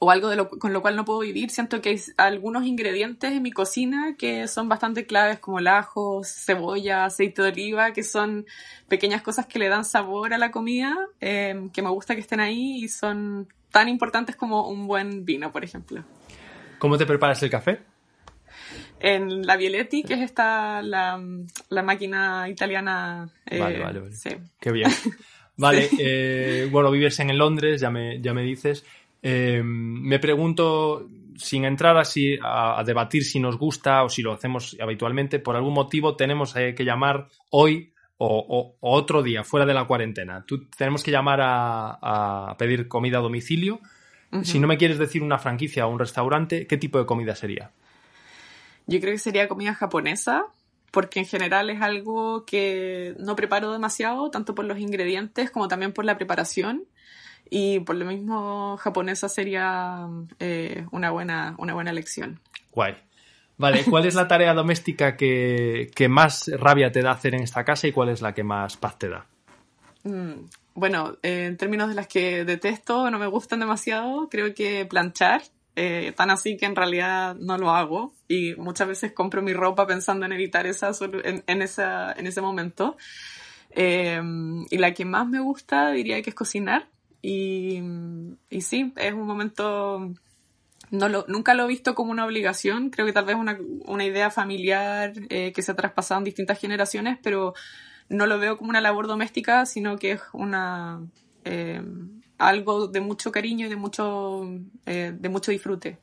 o 0.00 0.10
algo 0.10 0.28
de 0.28 0.36
lo, 0.36 0.48
con 0.48 0.72
lo 0.72 0.80
cual 0.80 0.94
no 0.94 1.04
puedo 1.04 1.20
vivir, 1.20 1.50
siento 1.50 1.80
que 1.80 1.90
hay 1.90 2.00
algunos 2.16 2.64
ingredientes 2.64 3.32
en 3.32 3.42
mi 3.42 3.50
cocina 3.50 4.14
que 4.16 4.46
son 4.46 4.68
bastante 4.68 5.06
claves, 5.06 5.40
como 5.40 5.58
el 5.58 5.66
ajo, 5.66 6.22
cebolla, 6.24 7.04
aceite 7.04 7.42
de 7.42 7.48
oliva, 7.48 7.92
que 7.92 8.04
son 8.04 8.46
pequeñas 8.88 9.22
cosas 9.22 9.46
que 9.46 9.58
le 9.58 9.68
dan 9.68 9.84
sabor 9.84 10.34
a 10.34 10.38
la 10.38 10.50
comida, 10.50 10.96
eh, 11.20 11.68
que 11.72 11.82
me 11.82 11.90
gusta 11.90 12.14
que 12.14 12.20
estén 12.20 12.40
ahí 12.40 12.84
y 12.84 12.88
son 12.88 13.48
tan 13.72 13.88
importantes 13.88 14.36
como 14.36 14.68
un 14.68 14.86
buen 14.86 15.24
vino, 15.24 15.50
por 15.50 15.64
ejemplo. 15.64 16.04
¿Cómo 16.78 16.96
te 16.96 17.04
preparas 17.06 17.42
el 17.42 17.50
café? 17.50 17.80
En 19.00 19.46
la 19.46 19.56
Vieletti, 19.56 20.02
que 20.02 20.14
es 20.14 20.20
esta, 20.20 20.80
la, 20.82 21.20
la 21.68 21.82
máquina 21.82 22.48
italiana. 22.48 23.28
Eh, 23.46 23.58
vale, 23.58 23.78
vale, 23.78 24.00
vale. 24.00 24.12
Sí. 24.14 24.30
Qué 24.60 24.72
bien. 24.72 24.90
Vale, 25.60 25.88
sí. 25.88 25.96
eh, 25.98 26.68
bueno, 26.70 26.88
vives 26.88 27.18
en 27.18 27.36
Londres, 27.36 27.80
ya 27.80 27.90
me, 27.90 28.20
ya 28.20 28.32
me 28.32 28.42
dices. 28.42 28.84
Eh, 29.22 29.62
me 29.64 30.18
pregunto, 30.18 31.08
sin 31.36 31.64
entrar 31.64 31.96
así 31.96 32.38
a, 32.42 32.78
a, 32.78 32.84
debatir 32.84 33.24
si 33.24 33.40
nos 33.40 33.56
gusta 33.56 34.04
o 34.04 34.08
si 34.08 34.22
lo 34.22 34.32
hacemos 34.32 34.76
habitualmente, 34.80 35.38
por 35.38 35.56
algún 35.56 35.74
motivo 35.74 36.16
tenemos 36.16 36.54
eh, 36.56 36.74
que 36.74 36.84
llamar 36.84 37.28
hoy 37.50 37.92
o, 38.18 38.76
otro 38.80 39.22
día, 39.22 39.44
fuera 39.44 39.64
de 39.64 39.74
la 39.74 39.86
cuarentena, 39.86 40.44
tú 40.44 40.66
tenemos 40.76 41.02
que 41.02 41.10
llamar 41.10 41.40
a, 41.40 42.54
pedir 42.58 42.88
comida 42.88 43.18
a 43.18 43.22
domicilio. 43.22 43.80
Si 44.42 44.58
no 44.58 44.66
me 44.66 44.76
quieres 44.76 44.98
decir 44.98 45.22
una 45.22 45.38
franquicia 45.38 45.86
o 45.86 45.90
un 45.90 45.98
restaurante, 45.98 46.66
¿qué 46.66 46.76
tipo 46.76 46.98
de 46.98 47.06
comida 47.06 47.34
sería? 47.34 47.70
Yo 48.86 49.00
creo 49.00 49.12
que 49.12 49.18
sería 49.18 49.48
comida 49.48 49.72
japonesa, 49.72 50.44
porque 50.90 51.20
en 51.20 51.26
general 51.26 51.70
es 51.70 51.80
algo 51.80 52.44
que 52.44 53.14
no 53.18 53.36
preparo 53.36 53.72
demasiado, 53.72 54.30
tanto 54.30 54.54
por 54.54 54.66
los 54.66 54.78
ingredientes 54.80 55.50
como 55.50 55.68
también 55.68 55.92
por 55.92 56.04
la 56.04 56.18
preparación. 56.18 56.84
Y 57.50 57.80
por 57.80 57.96
lo 57.96 58.04
mismo, 58.04 58.76
japonesa 58.78 59.28
sería 59.28 60.06
eh, 60.38 60.86
una, 60.90 61.10
buena, 61.10 61.54
una 61.58 61.74
buena 61.74 61.90
elección. 61.90 62.40
Guay. 62.72 62.96
Vale, 63.56 63.84
¿cuál 63.84 64.06
es 64.06 64.14
la 64.14 64.28
tarea 64.28 64.54
doméstica 64.54 65.16
que, 65.16 65.90
más 66.08 66.48
rabia 66.48 66.92
te 66.92 67.02
da 67.02 67.10
hacer 67.10 67.34
en 67.34 67.42
esta 67.42 67.64
casa 67.64 67.88
y 67.88 67.92
cuál 67.92 68.10
es 68.10 68.22
la 68.22 68.32
que 68.32 68.44
más 68.44 68.76
paz 68.76 68.98
te 68.98 69.08
da? 69.08 69.26
Mm, 70.04 70.46
bueno, 70.74 71.16
en 71.22 71.56
términos 71.56 71.88
de 71.88 71.94
las 71.94 72.06
que 72.06 72.44
detesto, 72.44 73.10
no 73.10 73.18
me 73.18 73.26
gustan 73.26 73.60
demasiado, 73.60 74.28
creo 74.28 74.54
que 74.54 74.86
planchar, 74.86 75.42
eh, 75.74 76.12
tan 76.16 76.30
así 76.30 76.56
que 76.56 76.66
en 76.66 76.76
realidad 76.76 77.34
no 77.34 77.58
lo 77.58 77.70
hago 77.70 78.12
y 78.28 78.54
muchas 78.54 78.88
veces 78.88 79.12
compro 79.12 79.42
mi 79.42 79.52
ropa 79.52 79.86
pensando 79.86 80.24
en 80.26 80.32
evitar 80.32 80.66
esa 80.66 80.90
en, 81.24 81.62
esa, 81.62 82.12
en 82.12 82.26
ese 82.26 82.40
momento. 82.40 82.96
Eh, 83.70 84.20
y 84.70 84.78
la 84.78 84.94
que 84.94 85.04
más 85.04 85.28
me 85.28 85.40
gusta 85.40 85.90
diría 85.90 86.22
que 86.22 86.30
es 86.30 86.36
cocinar 86.36 86.86
y, 87.22 87.82
y 88.50 88.60
sí, 88.60 88.92
es 88.96 89.12
un 89.12 89.26
momento 89.26 90.12
no 90.90 91.08
lo, 91.08 91.24
nunca 91.28 91.54
lo 91.54 91.64
he 91.64 91.68
visto 91.68 91.94
como 91.94 92.10
una 92.10 92.24
obligación, 92.24 92.90
creo 92.90 93.06
que 93.06 93.12
tal 93.12 93.24
vez 93.24 93.36
una, 93.36 93.58
una 93.86 94.04
idea 94.04 94.30
familiar 94.30 95.12
eh, 95.28 95.52
que 95.52 95.62
se 95.62 95.72
ha 95.72 95.76
traspasado 95.76 96.18
en 96.18 96.24
distintas 96.24 96.58
generaciones, 96.58 97.18
pero 97.22 97.54
no 98.08 98.26
lo 98.26 98.38
veo 98.38 98.56
como 98.56 98.70
una 98.70 98.80
labor 98.80 99.06
doméstica, 99.06 99.66
sino 99.66 99.98
que 99.98 100.12
es 100.12 100.22
una 100.32 101.00
eh, 101.44 101.82
algo 102.38 102.86
de 102.86 103.00
mucho 103.00 103.32
cariño 103.32 103.66
y 103.66 103.68
de 103.68 103.76
mucho, 103.76 104.48
eh, 104.86 105.12
de 105.18 105.28
mucho 105.28 105.50
disfrute. 105.50 105.98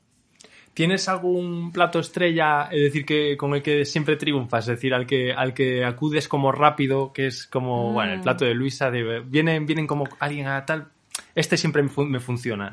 ¿Tienes 0.74 1.08
algún 1.08 1.72
plato 1.72 2.00
estrella, 2.00 2.68
es 2.70 2.84
decir, 2.84 3.06
que 3.06 3.38
con 3.38 3.56
el 3.56 3.62
que 3.62 3.86
siempre 3.86 4.18
triunfas, 4.18 4.66
es 4.68 4.76
decir, 4.76 4.94
al 4.94 5.08
que, 5.08 5.32
al 5.32 5.54
que 5.54 5.86
acudes 5.86 6.28
como 6.28 6.52
rápido, 6.52 7.14
que 7.14 7.28
es 7.28 7.48
como, 7.48 7.94
bueno, 7.94 8.12
el 8.12 8.20
mm. 8.20 8.24
plato 8.24 8.44
de 8.44 8.54
Luisa, 8.54 8.92
de, 8.92 9.22
vienen, 9.22 9.66
vienen 9.66 9.88
como 9.88 10.04
alguien 10.20 10.48
a 10.48 10.66
tal, 10.66 10.92
este 11.36 11.58
siempre 11.58 11.84
me 11.84 12.20
funciona? 12.20 12.72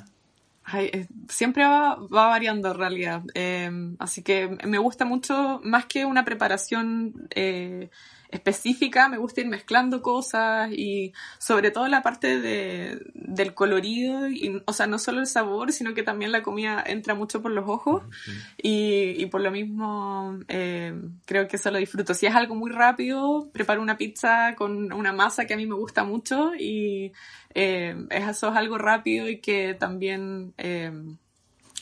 Eh, 0.75 1.07
siempre 1.29 1.65
va, 1.65 1.99
variando 2.09 2.71
en 2.71 2.79
realidad. 2.79 3.23
Em, 3.35 3.97
así 3.99 4.23
que 4.23 4.57
me 4.65 4.79
gusta 4.79 5.05
mucho, 5.05 5.61
más 5.65 5.87
que 5.87 6.05
una 6.05 6.25
preparación 6.25 7.29
eh, 7.35 7.91
específica, 8.33 9.09
me 9.09 9.19
gusta 9.19 9.43
ir 9.43 9.47
mezclando 9.47 10.03
cosas 10.03 10.73
y 10.73 11.13
sobre 11.39 11.71
todo 11.71 11.87
la 11.87 12.03
parte 12.03 12.41
de, 12.41 12.99
del 13.15 13.55
colorido, 13.55 14.29
y, 14.29 14.63
o 14.67 14.73
sea, 14.73 14.87
no 14.87 14.99
solo 14.99 15.21
el 15.21 15.27
sabor, 15.27 15.71
sino 15.71 15.95
que 15.95 16.03
también 16.03 16.33
la 16.33 16.43
comida 16.43 16.83
entra 16.85 17.15
mucho 17.15 17.43
por 17.43 17.53
los 17.53 17.69
ojos 17.69 18.03
y, 18.57 19.23
y, 19.23 19.27
por 19.27 19.43
lo 19.43 19.51
mismo 19.51 20.39
em, 20.49 21.21
creo 21.27 21.47
que 21.47 21.57
eso 21.57 21.71
lo 21.71 21.79
disfruto. 21.79 22.15
Si 22.15 22.27
es 22.27 22.35
algo 22.35 22.55
muy 22.55 22.71
rápido, 22.73 23.51
preparo 23.53 23.83
una 23.83 23.99
pizza 23.99 24.55
con 24.57 24.93
una 24.93 25.13
masa 25.13 25.45
que 25.45 25.55
a 25.55 25.59
mí 25.59 25.67
me 25.67 25.75
gusta 25.75 26.03
mucho 26.03 26.55
y 26.59 27.13
eh, 27.55 27.95
eso 28.11 28.49
es 28.49 28.57
algo 28.57 28.79
rápido 28.79 29.29
y 29.29 29.41
que 29.41 29.75
también 29.75 30.55
eh, 30.57 30.91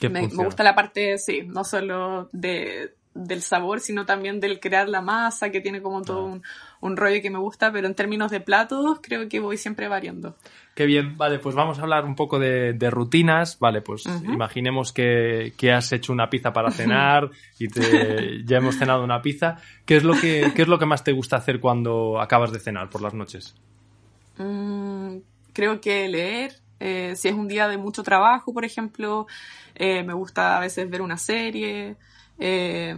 me, 0.08 0.26
gusta 0.26 0.64
la 0.64 0.74
parte, 0.74 1.16
sí, 1.18 1.42
no 1.46 1.62
solo 1.62 2.28
de, 2.32 2.94
del 3.24 3.42
sabor, 3.42 3.80
sino 3.80 4.06
también 4.06 4.40
del 4.40 4.60
crear 4.60 4.88
la 4.88 5.00
masa, 5.00 5.50
que 5.50 5.60
tiene 5.60 5.82
como 5.82 6.02
todo 6.02 6.24
un, 6.24 6.42
un, 6.80 6.96
rollo 6.96 7.20
que 7.20 7.30
me 7.30 7.38
gusta, 7.38 7.70
pero 7.72 7.86
en 7.86 7.94
términos 7.94 8.30
de 8.30 8.40
platos 8.40 8.98
creo 9.02 9.28
que 9.28 9.40
voy 9.40 9.56
siempre 9.56 9.88
variando. 9.88 10.36
Qué 10.74 10.86
bien, 10.86 11.16
vale, 11.16 11.38
pues 11.38 11.54
vamos 11.54 11.78
a 11.78 11.82
hablar 11.82 12.04
un 12.04 12.14
poco 12.14 12.38
de, 12.38 12.72
de 12.72 12.90
rutinas, 12.90 13.58
vale, 13.58 13.82
pues 13.82 14.06
imaginemos 14.24 14.92
que, 14.92 15.52
que, 15.56 15.72
has 15.72 15.92
hecho 15.92 16.12
una 16.12 16.30
pizza 16.30 16.52
para 16.52 16.70
cenar 16.70 17.30
y 17.58 17.68
te, 17.68 18.42
ya 18.44 18.58
hemos 18.58 18.76
cenado 18.76 19.04
una 19.04 19.20
pizza. 19.20 19.58
¿Qué 19.84 19.96
es, 19.96 20.04
lo 20.04 20.14
que, 20.14 20.52
¿Qué 20.54 20.62
es 20.62 20.68
lo 20.68 20.78
que 20.78 20.86
más 20.86 21.04
te 21.04 21.12
gusta 21.12 21.36
hacer 21.36 21.60
cuando 21.60 22.20
acabas 22.20 22.52
de 22.52 22.60
cenar 22.60 22.88
por 22.88 23.02
las 23.02 23.14
noches? 23.14 23.54
Mm, 24.38 25.18
creo 25.52 25.80
que 25.80 26.08
leer, 26.08 26.54
eh, 26.78 27.14
si 27.14 27.28
es 27.28 27.34
un 27.34 27.46
día 27.48 27.68
de 27.68 27.76
mucho 27.76 28.02
trabajo, 28.02 28.54
por 28.54 28.64
ejemplo, 28.64 29.26
eh, 29.74 30.02
me 30.02 30.14
gusta 30.14 30.56
a 30.56 30.60
veces 30.60 30.88
ver 30.88 31.02
una 31.02 31.18
serie. 31.18 31.96
Eh, 32.40 32.96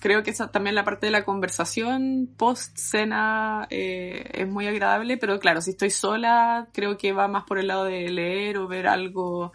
creo 0.00 0.24
que 0.24 0.30
esa, 0.30 0.50
también 0.50 0.74
la 0.74 0.84
parte 0.84 1.06
de 1.06 1.12
la 1.12 1.24
conversación 1.24 2.28
post 2.36 2.76
cena 2.76 3.66
es 3.70 4.48
muy 4.48 4.66
agradable, 4.66 5.16
pero 5.16 5.38
claro, 5.38 5.60
si 5.60 5.70
estoy 5.70 5.90
sola, 5.90 6.68
creo 6.72 6.98
que 6.98 7.12
va 7.12 7.28
más 7.28 7.44
por 7.44 7.58
el 7.58 7.68
lado 7.68 7.84
de 7.84 8.08
leer 8.08 8.58
o 8.58 8.66
ver 8.66 8.88
algo 8.88 9.52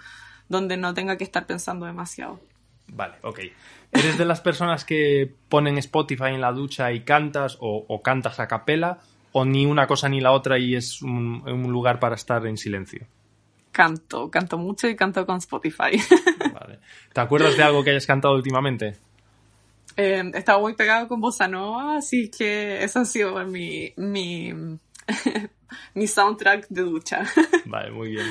donde 0.47 0.77
no 0.77 0.93
tenga 0.93 1.17
que 1.17 1.25
estar 1.25 1.45
pensando 1.45 1.85
demasiado. 1.85 2.39
Vale, 2.87 3.15
ok. 3.23 3.39
¿Eres 3.91 4.17
de 4.17 4.23
las 4.23 4.39
personas 4.39 4.85
que 4.85 5.33
ponen 5.49 5.77
Spotify 5.79 6.27
en 6.27 6.39
la 6.39 6.53
ducha 6.53 6.93
y 6.93 7.01
cantas 7.01 7.57
o, 7.59 7.85
o 7.87 8.01
cantas 8.01 8.39
a 8.39 8.47
capela? 8.47 8.99
o 9.31 9.45
ni 9.45 9.65
una 9.65 9.85
cosa 9.87 10.09
ni 10.09 10.19
la 10.19 10.31
otra 10.31 10.57
y 10.57 10.75
es 10.75 11.01
un, 11.01 11.43
lugar 11.67 11.99
para 11.99 12.15
estar 12.15 12.45
en 12.47 12.57
silencio? 12.57 13.05
Canto, 13.71 14.31
canto 14.31 14.57
mucho 14.57 14.87
y 14.87 14.95
canto 14.95 15.25
con 15.25 15.37
Spotify. 15.37 15.91
Vale. 16.53 16.79
¿Te 17.13 17.21
acuerdas 17.21 17.55
de 17.55 17.63
algo 17.63 17.83
que 17.83 17.91
hayas 17.91 18.07
cantado 18.07 18.33
últimamente? 18.33 18.97
Eh, 19.97 20.31
estaba 20.35 20.59
muy 20.59 20.75
pegado 20.75 21.07
con 21.07 21.19
Bossa 21.19 21.47
Nova, 21.47 21.97
así 21.97 22.29
que 22.29 22.83
eso 22.83 22.99
ha 22.99 23.05
sido 23.05 23.43
mi, 23.45 23.91
mi, 23.97 24.53
mi 25.95 26.07
soundtrack 26.07 26.67
de 26.69 26.81
ducha. 26.83 27.23
Vale, 27.65 27.91
muy 27.91 28.11
bien. 28.11 28.27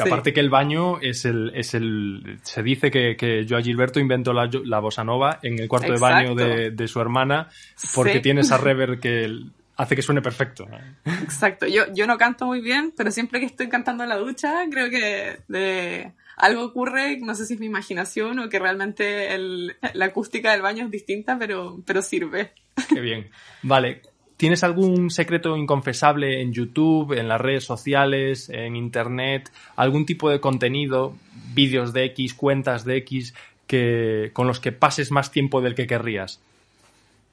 Aparte 0.00 0.32
que 0.32 0.38
el 0.38 0.48
baño 0.48 1.00
es 1.00 1.24
el, 1.24 1.50
es 1.54 1.74
el 1.74 2.38
se 2.42 2.62
dice 2.62 2.90
que, 2.90 3.16
que 3.16 3.44
Joa 3.48 3.62
Gilberto 3.62 3.98
inventó 3.98 4.32
la, 4.32 4.48
la 4.64 4.78
bossa 4.78 5.02
nova 5.02 5.40
en 5.42 5.58
el 5.58 5.66
cuarto 5.66 5.92
de 5.92 5.98
baño 5.98 6.34
de, 6.34 6.70
de, 6.70 6.88
su 6.88 7.00
hermana 7.00 7.48
porque 7.94 8.20
tiene 8.20 8.42
esa 8.42 8.58
rever 8.58 9.00
que 9.00 9.28
hace 9.76 9.96
que 9.96 10.02
suene 10.02 10.20
perfecto. 10.20 10.66
Exacto. 11.04 11.66
Yo, 11.66 11.84
yo 11.94 12.06
no 12.06 12.18
canto 12.18 12.46
muy 12.46 12.60
bien, 12.60 12.92
pero 12.96 13.10
siempre 13.10 13.40
que 13.40 13.46
estoy 13.46 13.68
cantando 13.68 14.02
en 14.02 14.10
la 14.10 14.18
ducha, 14.18 14.64
creo 14.70 14.90
que 14.90 15.38
de 15.48 16.12
algo 16.38 16.64
ocurre, 16.64 17.18
no 17.18 17.34
sé 17.34 17.44
si 17.46 17.54
es 17.54 17.60
mi 17.60 17.66
imaginación 17.66 18.38
o 18.38 18.48
que 18.48 18.58
realmente 18.58 19.34
el, 19.34 19.76
la 19.92 20.06
acústica 20.06 20.52
del 20.52 20.62
baño 20.62 20.84
es 20.84 20.90
distinta, 20.90 21.36
pero, 21.38 21.80
pero 21.84 22.00
sirve. 22.00 22.52
Qué 22.88 23.00
bien. 23.00 23.28
Vale. 23.62 24.02
¿Tienes 24.36 24.62
algún 24.62 25.10
secreto 25.10 25.56
inconfesable 25.56 26.40
en 26.40 26.52
YouTube, 26.52 27.18
en 27.18 27.26
las 27.26 27.40
redes 27.40 27.64
sociales, 27.64 28.48
en 28.50 28.76
Internet, 28.76 29.50
algún 29.74 30.06
tipo 30.06 30.30
de 30.30 30.38
contenido, 30.38 31.16
vídeos 31.54 31.92
de 31.92 32.04
X, 32.04 32.34
cuentas 32.34 32.84
de 32.84 32.98
X, 32.98 33.34
que, 33.66 34.30
con 34.32 34.46
los 34.46 34.60
que 34.60 34.70
pases 34.70 35.10
más 35.10 35.32
tiempo 35.32 35.60
del 35.60 35.74
que 35.74 35.88
querrías? 35.88 36.40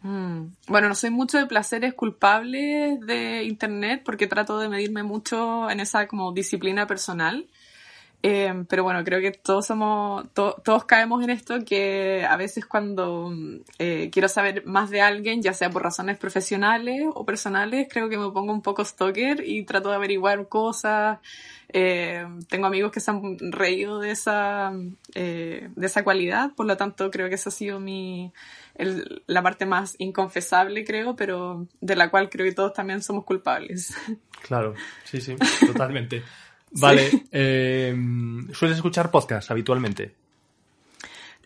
Mm. 0.01 0.47
Bueno, 0.67 0.87
no 0.87 0.95
soy 0.95 1.11
mucho 1.11 1.37
de 1.37 1.45
placeres 1.45 1.93
culpables 1.93 2.99
de 3.01 3.43
internet 3.43 4.01
porque 4.03 4.25
trato 4.25 4.59
de 4.59 4.69
medirme 4.69 5.03
mucho 5.03 5.69
en 5.69 5.81
esa 5.81 6.07
como 6.07 6.31
disciplina 6.31 6.87
personal. 6.87 7.45
Eh, 8.27 8.65
pero 8.67 8.83
bueno, 8.83 9.03
creo 9.03 9.21
que 9.21 9.29
todos 9.29 9.67
somos, 9.67 10.25
todos 10.33 10.85
caemos 10.85 11.23
en 11.23 11.29
esto 11.29 11.63
que 11.63 12.25
a 12.27 12.35
veces 12.37 12.65
cuando 12.65 13.31
eh, 13.77 14.09
quiero 14.11 14.27
saber 14.27 14.65
más 14.65 14.89
de 14.89 14.99
alguien, 14.99 15.43
ya 15.43 15.53
sea 15.53 15.69
por 15.69 15.83
razones 15.83 16.17
profesionales 16.17 17.03
o 17.13 17.23
personales, 17.23 17.87
creo 17.87 18.09
que 18.09 18.17
me 18.17 18.31
pongo 18.31 18.51
un 18.51 18.63
poco 18.63 18.83
stalker 18.83 19.47
y 19.47 19.63
trato 19.63 19.89
de 19.89 19.95
averiguar 19.97 20.47
cosas. 20.47 21.19
Eh, 21.69 22.25
tengo 22.49 22.65
amigos 22.65 22.91
que 22.91 22.99
se 22.99 23.11
han 23.11 23.37
reído 23.51 23.99
de 23.99 24.09
esa, 24.09 24.71
de 25.13 25.69
esa 25.79 26.03
cualidad, 26.03 26.49
por 26.55 26.65
lo 26.65 26.77
tanto 26.77 27.11
creo 27.11 27.29
que 27.29 27.35
esa 27.35 27.49
ha 27.49 27.51
sido 27.51 27.79
mi, 27.79 28.33
la 29.27 29.43
parte 29.43 29.67
más 29.67 29.95
inconfesable, 29.99 30.83
creo, 30.83 31.15
pero 31.15 31.67
de 31.79 31.95
la 31.95 32.09
cual 32.09 32.31
creo 32.31 32.47
que 32.47 32.55
todos 32.55 32.73
también 32.73 33.03
somos 33.03 33.23
culpables. 33.23 33.95
Claro, 34.41 34.73
sí, 35.03 35.21
sí, 35.21 35.35
totalmente. 35.67 36.23
Vale, 36.79 37.25
em, 37.31 38.51
¿sueles 38.53 38.77
escuchar 38.77 39.11
podcast 39.11 39.49
habitualmente? 39.51 40.13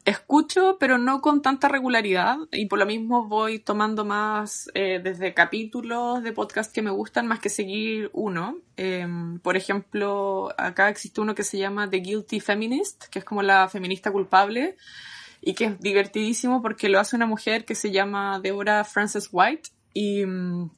Escucho, 0.05 0.77
pero 0.79 0.97
no 0.97 1.21
con 1.21 1.41
tanta 1.41 1.67
regularidad 1.67 2.37
y 2.51 2.65
por 2.65 2.79
lo 2.79 2.85
mismo 2.85 3.27
voy 3.27 3.59
tomando 3.59 4.05
más 4.05 4.71
eh, 4.73 4.99
desde 5.03 5.33
capítulos 5.33 6.23
de 6.23 6.31
podcast 6.31 6.73
que 6.73 6.81
me 6.81 6.89
gustan 6.89 7.27
más 7.27 7.39
que 7.39 7.49
seguir 7.49 8.09
uno. 8.13 8.57
Em, 8.75 9.39
por 9.39 9.55
ejemplo, 9.55 10.49
acá 10.57 10.89
existe 10.89 11.21
uno 11.21 11.35
que 11.35 11.43
se 11.43 11.59
llama 11.59 11.89
The 11.89 11.97
Guilty 11.97 12.39
Feminist, 12.39 13.05
que 13.09 13.19
es 13.19 13.25
como 13.25 13.43
la 13.43 13.67
feminista 13.67 14.11
culpable, 14.11 14.77
y 15.41 15.53
que 15.53 15.65
es 15.65 15.79
divertidísimo 15.79 16.61
porque 16.61 16.89
lo 16.89 16.99
hace 16.99 17.15
una 17.15 17.27
mujer 17.27 17.65
que 17.65 17.75
se 17.75 17.91
llama 17.91 18.39
Deborah 18.39 18.83
Frances 18.85 19.29
White 19.31 19.69
y 19.93 20.25
mm, 20.25 20.71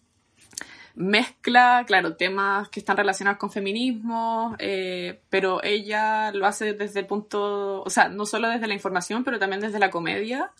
mezcla, 0.95 1.83
claro, 1.87 2.15
temas 2.15 2.69
que 2.69 2.79
están 2.79 2.97
relacionados 2.97 3.39
con 3.39 3.51
feminismo, 3.51 4.55
eh, 4.59 5.21
pero 5.29 5.63
ella 5.63 6.31
lo 6.31 6.45
hace 6.45 6.73
desde 6.73 7.01
el 7.01 7.07
punto, 7.07 7.81
o 7.83 7.89
sea, 7.89 8.09
no 8.09 8.25
solo 8.25 8.49
desde 8.49 8.67
la 8.67 8.73
información, 8.73 9.23
pero 9.23 9.39
también 9.39 9.61
desde 9.61 9.79
la 9.79 9.89
comedia 9.89 10.51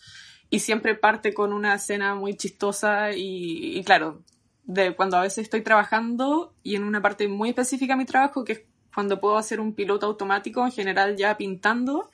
y 0.52 0.58
siempre 0.58 0.94
parte 0.94 1.32
con 1.32 1.54
una 1.54 1.74
escena 1.76 2.14
muy 2.14 2.36
chistosa 2.36 3.12
y, 3.14 3.82
claro, 3.84 4.20
de 4.64 4.94
cuando 4.94 5.16
a 5.16 5.22
veces 5.22 5.44
estoy 5.44 5.62
trabajando 5.62 6.52
y 6.62 6.76
en 6.76 6.84
una 6.84 7.00
parte 7.00 7.26
muy 7.26 7.48
específica 7.48 7.94
de 7.94 7.98
mi 7.98 8.04
trabajo, 8.04 8.44
que 8.44 8.52
es 8.52 8.62
cuando 8.94 9.18
puedo 9.18 9.38
hacer 9.38 9.60
un 9.60 9.74
piloto 9.74 10.04
automático, 10.04 10.62
en 10.62 10.70
general 10.70 11.16
ya 11.16 11.38
pintando, 11.38 12.10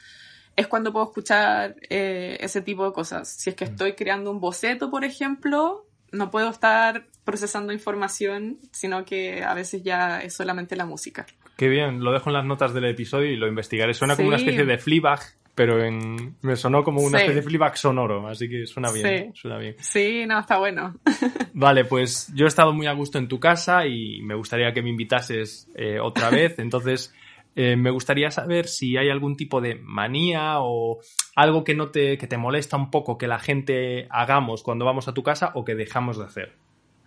es 0.54 0.68
cuando 0.68 0.92
puedo 0.92 1.06
escuchar 1.06 1.75
eh, 1.90 2.38
ese 2.40 2.62
tipo 2.62 2.84
de 2.84 2.92
cosas. 2.92 3.28
Si 3.28 3.50
es 3.50 3.56
que 3.56 3.64
mm. 3.64 3.70
estoy 3.70 3.94
creando 3.94 4.30
un 4.30 4.38
boceto, 4.38 4.88
por 4.88 5.04
ejemplo, 5.04 5.88
no 6.12 6.31
puedo 6.31 6.50
estar 6.50 7.07
procesando 7.25 7.73
información, 7.73 8.59
sino 8.73 9.05
que 9.05 9.43
a 9.45 9.55
veces 9.55 9.83
ya 9.83 10.21
es 10.21 10.35
solamente 10.35 10.77
la 10.77 10.87
música. 10.87 11.27
Qué 11.57 11.69
bien, 11.69 12.03
lo 12.05 12.12
dejo 12.12 12.31
en 12.31 12.35
las 12.35 12.45
notas 12.45 12.73
del 12.73 12.85
episodio 12.85 13.31
y 13.31 13.37
lo 13.37 13.49
investigaré. 13.49 13.93
Suena 13.93 14.17
como 14.17 14.29
una 14.29 14.37
especie 14.37 14.65
de 14.65 14.79
Fleabag, 14.79 15.21
pero 15.55 15.83
en... 15.83 16.37
me 16.41 16.55
sonó 16.57 16.85
como 16.85 17.00
una 17.00 17.19
especie 17.19 17.41
de 17.41 17.43
Fleabag 17.43 17.77
sonoro, 17.77 18.27
así 18.29 18.49
que 18.49 18.65
suena 18.67 18.93
bien, 18.93 19.33
sí. 19.35 19.41
suena 19.41 19.59
bien. 19.59 19.75
Sí, 19.81 20.25
no, 20.27 20.38
está 20.38 20.59
bueno. 20.59 20.95
vale, 21.53 21.85
pues 21.85 22.33
yo 22.35 22.45
he 22.45 22.49
estado 22.49 22.73
muy 22.73 22.87
a 22.87 22.93
gusto 22.93 23.19
en 23.19 23.27
tu 23.27 23.41
casa 23.41 23.87
y 23.87 24.23
me 24.23 24.37
gustaría 24.37 24.73
que 24.73 24.83
me 24.83 24.91
invitases 24.91 25.69
eh, 25.75 25.99
otra 26.00 26.31
vez, 26.31 26.59
entonces... 26.59 27.12
Eh, 27.61 27.75
me 27.75 27.91
gustaría 27.91 28.31
saber 28.31 28.69
si 28.69 28.97
hay 28.97 29.11
algún 29.11 29.37
tipo 29.37 29.61
de 29.61 29.75
manía 29.75 30.61
o 30.61 31.00
algo 31.35 31.65
que 31.65 31.75
no 31.75 31.91
te, 31.91 32.17
que 32.17 32.29
te 32.29 32.37
molesta 32.37 32.77
un 32.77 32.88
poco 32.88 33.19
que 33.19 33.27
la 33.27 33.41
gente 33.41 34.07
hagamos 34.11 34.62
cuando 34.62 34.85
vamos 34.85 35.09
a 35.09 35.12
tu 35.12 35.25
casa 35.25 35.50
o 35.57 35.65
que 35.65 35.75
dejamos 35.75 36.19
de 36.19 36.25
hacer. 36.25 36.57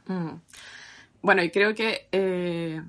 Mm. 0.07 0.41
Bueno, 1.21 1.41
y 1.41 1.51
creo 1.51 1.73
que 1.73 2.09
eh, 2.11 2.81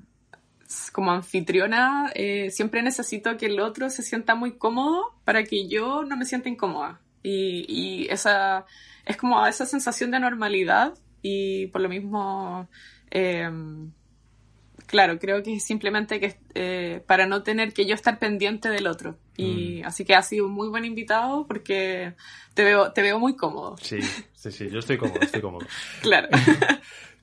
como 0.91 1.11
anfitriona 1.13 2.11
eh, 2.15 2.51
siempre 2.51 2.83
necesito 2.83 3.37
que 3.37 3.45
el 3.45 3.61
otro 3.61 3.89
se 3.89 4.03
sienta 4.03 4.35
muy 4.35 4.57
cómodo 4.57 5.15
para 5.23 5.45
que 5.45 5.69
yo 5.69 6.03
no 6.03 6.17
me 6.17 6.25
sienta 6.25 6.49
incómoda. 6.49 6.99
Y, 7.23 8.07
esa 8.09 8.65
es 9.05 9.15
como 9.15 9.47
esa 9.47 9.65
sensación 9.65 10.11
de 10.11 10.19
normalidad 10.19 10.95
y 11.21 11.67
por 11.67 11.79
lo 11.79 11.87
mismo, 11.87 12.67
claro, 14.93 15.17
creo 15.17 15.41
que 15.41 15.55
es 15.55 15.63
simplemente 15.63 16.19
que 16.19 16.35
eh, 16.53 17.01
para 17.07 17.25
no 17.25 17.41
tener 17.41 17.73
que 17.73 17.87
yo 17.87 17.95
estar 17.95 18.19
pendiente 18.19 18.69
del 18.69 18.85
otro. 18.85 19.17
Y 19.35 19.81
mm. 19.81 19.87
así 19.87 20.05
que 20.05 20.13
ha 20.13 20.21
sido 20.21 20.45
un 20.45 20.51
muy 20.51 20.67
buen 20.67 20.85
invitado 20.85 21.47
porque 21.47 22.13
te 22.53 22.63
veo, 22.63 22.91
te 22.91 23.01
veo 23.01 23.17
muy 23.17 23.35
cómodo. 23.35 23.75
Sí, 23.81 23.99
sí, 24.35 24.51
sí, 24.51 24.69
yo 24.69 24.77
estoy 24.77 24.97
cómodo, 24.97 25.19
estoy 25.19 25.41
cómodo. 25.41 25.65
claro. 26.01 26.29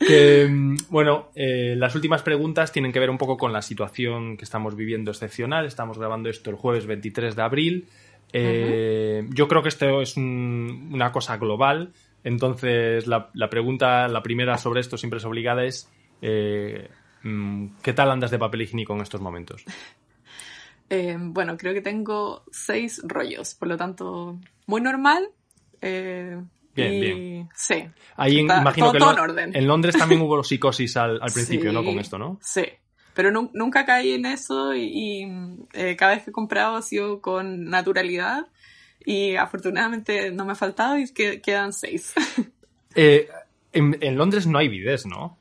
Que, 0.01 0.49
mm, 0.49 0.77
bueno, 0.89 1.29
eh, 1.35 1.75
las 1.77 1.95
últimas 1.95 2.23
preguntas 2.23 2.73
tienen 2.73 2.91
que 2.91 2.99
ver 2.99 3.11
un 3.11 3.19
poco 3.19 3.37
con 3.37 3.53
la 3.53 3.61
situación 3.61 4.39
que 4.39 4.45
estamos 4.45 4.75
viviendo 4.75 5.11
excepcional. 5.11 5.67
Estamos 5.67 5.99
grabando 5.99 6.31
esto 6.31 6.49
el 6.49 6.57
jueves 6.57 6.87
23 6.87 7.37
de 7.37 7.43
abril. 7.43 7.89
Eh, 8.33 9.29
yo 9.29 9.47
creo 9.47 9.63
que 9.63 9.69
esto 9.69 10.01
es 10.01 10.17
una 10.17 11.13
cosa 11.13 11.37
global. 11.37 11.93
Entonces, 12.25 13.07
la, 13.07 13.31
pregunta, 13.51 14.09
la 14.09 14.23
primera 14.23 14.57
sobre 14.57 14.81
esto 14.81 14.97
siempre 14.97 15.19
es 15.19 15.25
obligada, 15.27 15.65
es 15.65 15.87
eh, 16.23 16.89
¿qué 17.83 17.93
tal 17.93 18.11
andas 18.11 18.31
de 18.31 18.39
papel 18.39 18.63
higiénico 18.63 18.95
en 18.95 19.01
estos 19.03 19.21
momentos? 19.21 19.65
bueno, 21.19 21.57
creo 21.57 21.75
que 21.75 21.83
tengo 21.83 22.45
seis 22.51 23.01
rollos, 23.05 23.55
por 23.55 23.69
lo 23.69 23.77
tanto, 23.77 24.39
muy 24.67 24.81
normal. 24.81 25.31
Bien, 25.81 27.01
bien. 27.01 27.49
Sí. 27.55 27.85
Ahí 28.17 28.39
imagino 28.39 28.93
que 28.93 28.99
en, 28.99 29.67
Londres 29.67 29.97
también 29.97 30.21
hubo 30.21 30.43
psicosis 30.45 30.97
al, 30.97 31.21
principio, 31.33 31.73
¿no? 31.73 31.85
Con 31.85 31.99
esto, 31.99 32.19
¿no? 32.19 32.39
Sí. 32.43 32.65
Pero 33.15 33.31
nunca 33.33 33.85
caí 33.85 34.13
en 34.13 34.25
eso 34.25 34.75
y, 34.75 35.29
eh, 35.73 35.97
cada 35.97 36.15
vez 36.15 36.25
que 36.25 36.31
he 36.31 36.33
comprado 36.33 36.77
ha 36.77 36.83
sido 36.83 37.21
con 37.21 37.65
naturalidad 37.65 38.47
y 39.05 39.37
afortunadamente 39.37 40.31
no 40.31 40.45
me 40.45 40.53
ha 40.53 40.55
faltado 40.55 40.97
y 40.97 41.13
que, 41.13 41.41
quedan 41.41 41.73
seis. 41.73 42.15
Eh, 42.97 43.29
en, 43.73 43.97
en, 44.01 44.17
Londres 44.17 44.49
no 44.49 44.59
hay 44.59 44.67
vides, 44.67 45.07
¿no? 45.07 45.39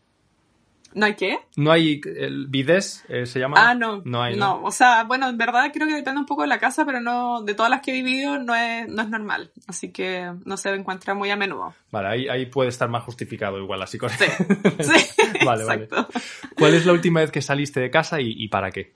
¿No 0.94 1.06
hay 1.06 1.16
qué? 1.16 1.40
No 1.56 1.72
hay 1.72 2.02
el 2.04 2.48
bides, 2.48 3.06
eh, 3.10 3.26
se 3.26 3.40
llama. 3.40 3.56
Ah, 3.58 3.76
no. 3.76 4.02
No 4.06 4.24
hay. 4.24 4.36
No. 4.36 4.64
o 4.64 4.72
sea, 4.72 5.04
bueno, 5.04 5.30
en 5.30 5.38
verdad 5.38 5.70
creo 5.72 5.88
que 5.88 5.94
depende 5.94 6.20
un 6.20 6.26
poco 6.26 6.42
de 6.42 6.48
la 6.48 6.60
casa, 6.60 6.86
pero 6.86 7.00
no, 7.00 7.44
de 7.44 7.54
todas 7.54 7.70
las 7.70 7.82
que 7.82 7.92
he 7.92 7.94
vivido 7.94 8.40
no 8.40 8.56
es, 8.56 8.88
no 8.88 9.04
es 9.04 9.10
normal. 9.10 9.52
Así 9.68 9.92
que 9.92 10.32
no 10.46 10.58
se 10.58 10.74
encuentra 10.74 11.14
muy 11.14 11.30
a 11.30 11.36
menudo. 11.36 11.76
Vale, 11.92 12.08
ahí, 12.08 12.28
ahí 12.28 12.46
puede 12.48 12.70
estar 12.70 12.90
más 12.90 13.04
justificado 13.04 13.60
igual 13.60 13.82
así 13.82 14.00
Sí. 14.00 14.26
sí. 14.80 15.24
vale, 15.46 15.64
vale. 15.64 15.88
¿Cuál 16.58 16.74
es 16.74 16.86
la 16.86 16.94
última 16.94 17.22
vez 17.22 17.32
que 17.32 17.42
saliste 17.42 17.80
de 17.80 17.92
casa 17.92 18.20
y, 18.20 18.48
para 18.48 18.72
qué? 18.72 18.94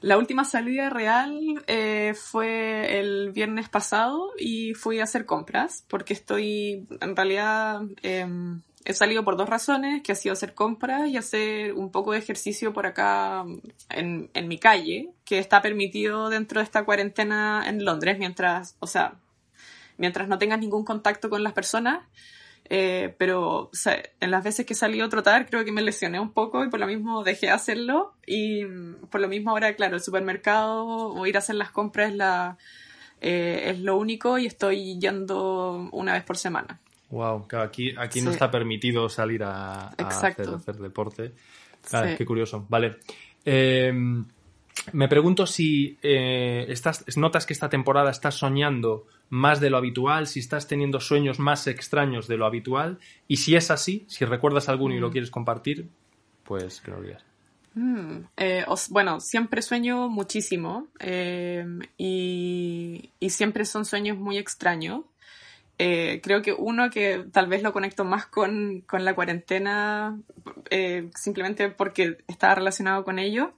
La 0.00 0.18
última 0.18 0.44
salida 0.44 0.90
real 0.90 1.62
eh, 1.66 2.14
fue 2.14 2.98
el 2.98 3.32
viernes 3.32 3.68
pasado 3.68 4.32
y 4.38 4.74
fui 4.74 5.00
a 5.00 5.04
hacer 5.04 5.24
compras 5.24 5.84
porque 5.88 6.12
estoy 6.12 6.86
en 7.00 7.16
realidad 7.16 7.82
em, 8.02 8.60
He 8.86 8.94
salido 8.94 9.24
por 9.24 9.36
dos 9.36 9.48
razones, 9.48 10.02
que 10.02 10.12
ha 10.12 10.14
sido 10.14 10.32
hacer 10.32 10.54
compras 10.54 11.08
y 11.08 11.16
hacer 11.16 11.74
un 11.74 11.90
poco 11.90 12.12
de 12.12 12.18
ejercicio 12.18 12.72
por 12.72 12.86
acá 12.86 13.44
en, 13.90 14.30
en 14.32 14.48
mi 14.48 14.58
calle, 14.58 15.10
que 15.24 15.38
está 15.38 15.60
permitido 15.60 16.30
dentro 16.30 16.60
de 16.60 16.64
esta 16.64 16.84
cuarentena 16.84 17.64
en 17.66 17.84
Londres, 17.84 18.16
mientras, 18.18 18.76
o 18.78 18.86
sea, 18.86 19.16
mientras 19.98 20.28
no 20.28 20.38
tengas 20.38 20.60
ningún 20.60 20.84
contacto 20.84 21.28
con 21.28 21.42
las 21.42 21.52
personas. 21.52 22.04
Eh, 22.68 23.14
pero 23.18 23.70
en 24.20 24.30
las 24.30 24.42
veces 24.42 24.66
que 24.66 24.74
salido 24.74 25.06
a 25.06 25.08
trotar 25.08 25.46
creo 25.46 25.64
que 25.64 25.70
me 25.70 25.82
lesioné 25.82 26.18
un 26.18 26.32
poco 26.32 26.64
y 26.64 26.68
por 26.68 26.80
lo 26.80 26.88
mismo 26.88 27.22
dejé 27.22 27.46
de 27.46 27.52
hacerlo 27.52 28.14
y 28.26 28.64
por 29.08 29.20
lo 29.20 29.28
mismo 29.28 29.50
ahora, 29.50 29.76
claro, 29.76 29.94
el 29.94 30.02
supermercado 30.02 30.84
o 30.84 31.26
ir 31.26 31.36
a 31.36 31.38
hacer 31.38 31.54
las 31.54 31.70
compras 31.70 32.12
la, 32.12 32.58
eh, 33.20 33.70
es 33.70 33.80
lo 33.80 33.96
único 33.96 34.38
y 34.38 34.46
estoy 34.46 34.98
yendo 34.98 35.88
una 35.92 36.12
vez 36.12 36.24
por 36.24 36.36
semana. 36.36 36.80
Wow, 37.10 37.46
aquí, 37.52 37.94
aquí 37.96 38.20
no 38.20 38.30
está 38.30 38.50
permitido 38.50 39.08
salir 39.08 39.42
a, 39.44 39.88
hacer, 39.88 40.76
deporte. 40.76 41.32
Qué 42.16 42.26
curioso. 42.26 42.66
Vale. 42.68 42.96
Em, 43.44 44.24
me 44.92 45.08
pregunto 45.08 45.46
si 45.46 45.96
eh, 46.02 46.66
estás, 46.68 47.04
notas 47.16 47.46
que 47.46 47.52
esta 47.52 47.68
temporada 47.68 48.10
estás 48.10 48.34
soñando 48.34 49.06
más 49.28 49.60
de 49.60 49.70
lo 49.70 49.76
habitual, 49.76 50.26
si 50.26 50.40
estás 50.40 50.66
teniendo 50.66 51.00
sueños 51.00 51.38
más 51.38 51.66
extraños 51.66 52.28
de 52.28 52.36
lo 52.36 52.46
habitual, 52.46 52.98
y 53.26 53.38
si 53.38 53.56
es 53.56 53.70
así, 53.70 54.04
si 54.08 54.24
recuerdas 54.24 54.68
alguno 54.68 54.94
y 54.94 55.00
lo 55.00 55.08
mm. 55.08 55.12
quieres 55.12 55.30
compartir, 55.30 55.88
pues 56.44 56.80
que 56.80 56.90
lo 56.90 57.02
digas. 57.02 57.24
Mm, 57.74 58.20
eh, 58.36 58.64
bueno, 58.90 59.20
siempre 59.20 59.60
sueño 59.60 60.08
muchísimo 60.08 60.88
em, 60.98 61.80
y, 61.98 63.10
y, 63.20 63.30
siempre 63.30 63.64
son 63.64 63.84
sueños 63.84 64.16
muy 64.16 64.38
extraños. 64.38 65.02
Eh, 65.78 66.20
creo 66.22 66.40
que 66.40 66.52
uno 66.52 66.88
que 66.90 67.24
tal 67.32 67.48
vez 67.48 67.62
lo 67.62 67.72
conecto 67.72 68.04
más 68.04 68.26
con, 68.26 68.80
con 68.86 69.04
la 69.04 69.14
cuarentena, 69.14 70.18
eh, 70.70 71.10
simplemente 71.14 71.68
porque 71.68 72.18
está 72.28 72.54
relacionado 72.54 73.04
con 73.04 73.18
ello, 73.18 73.52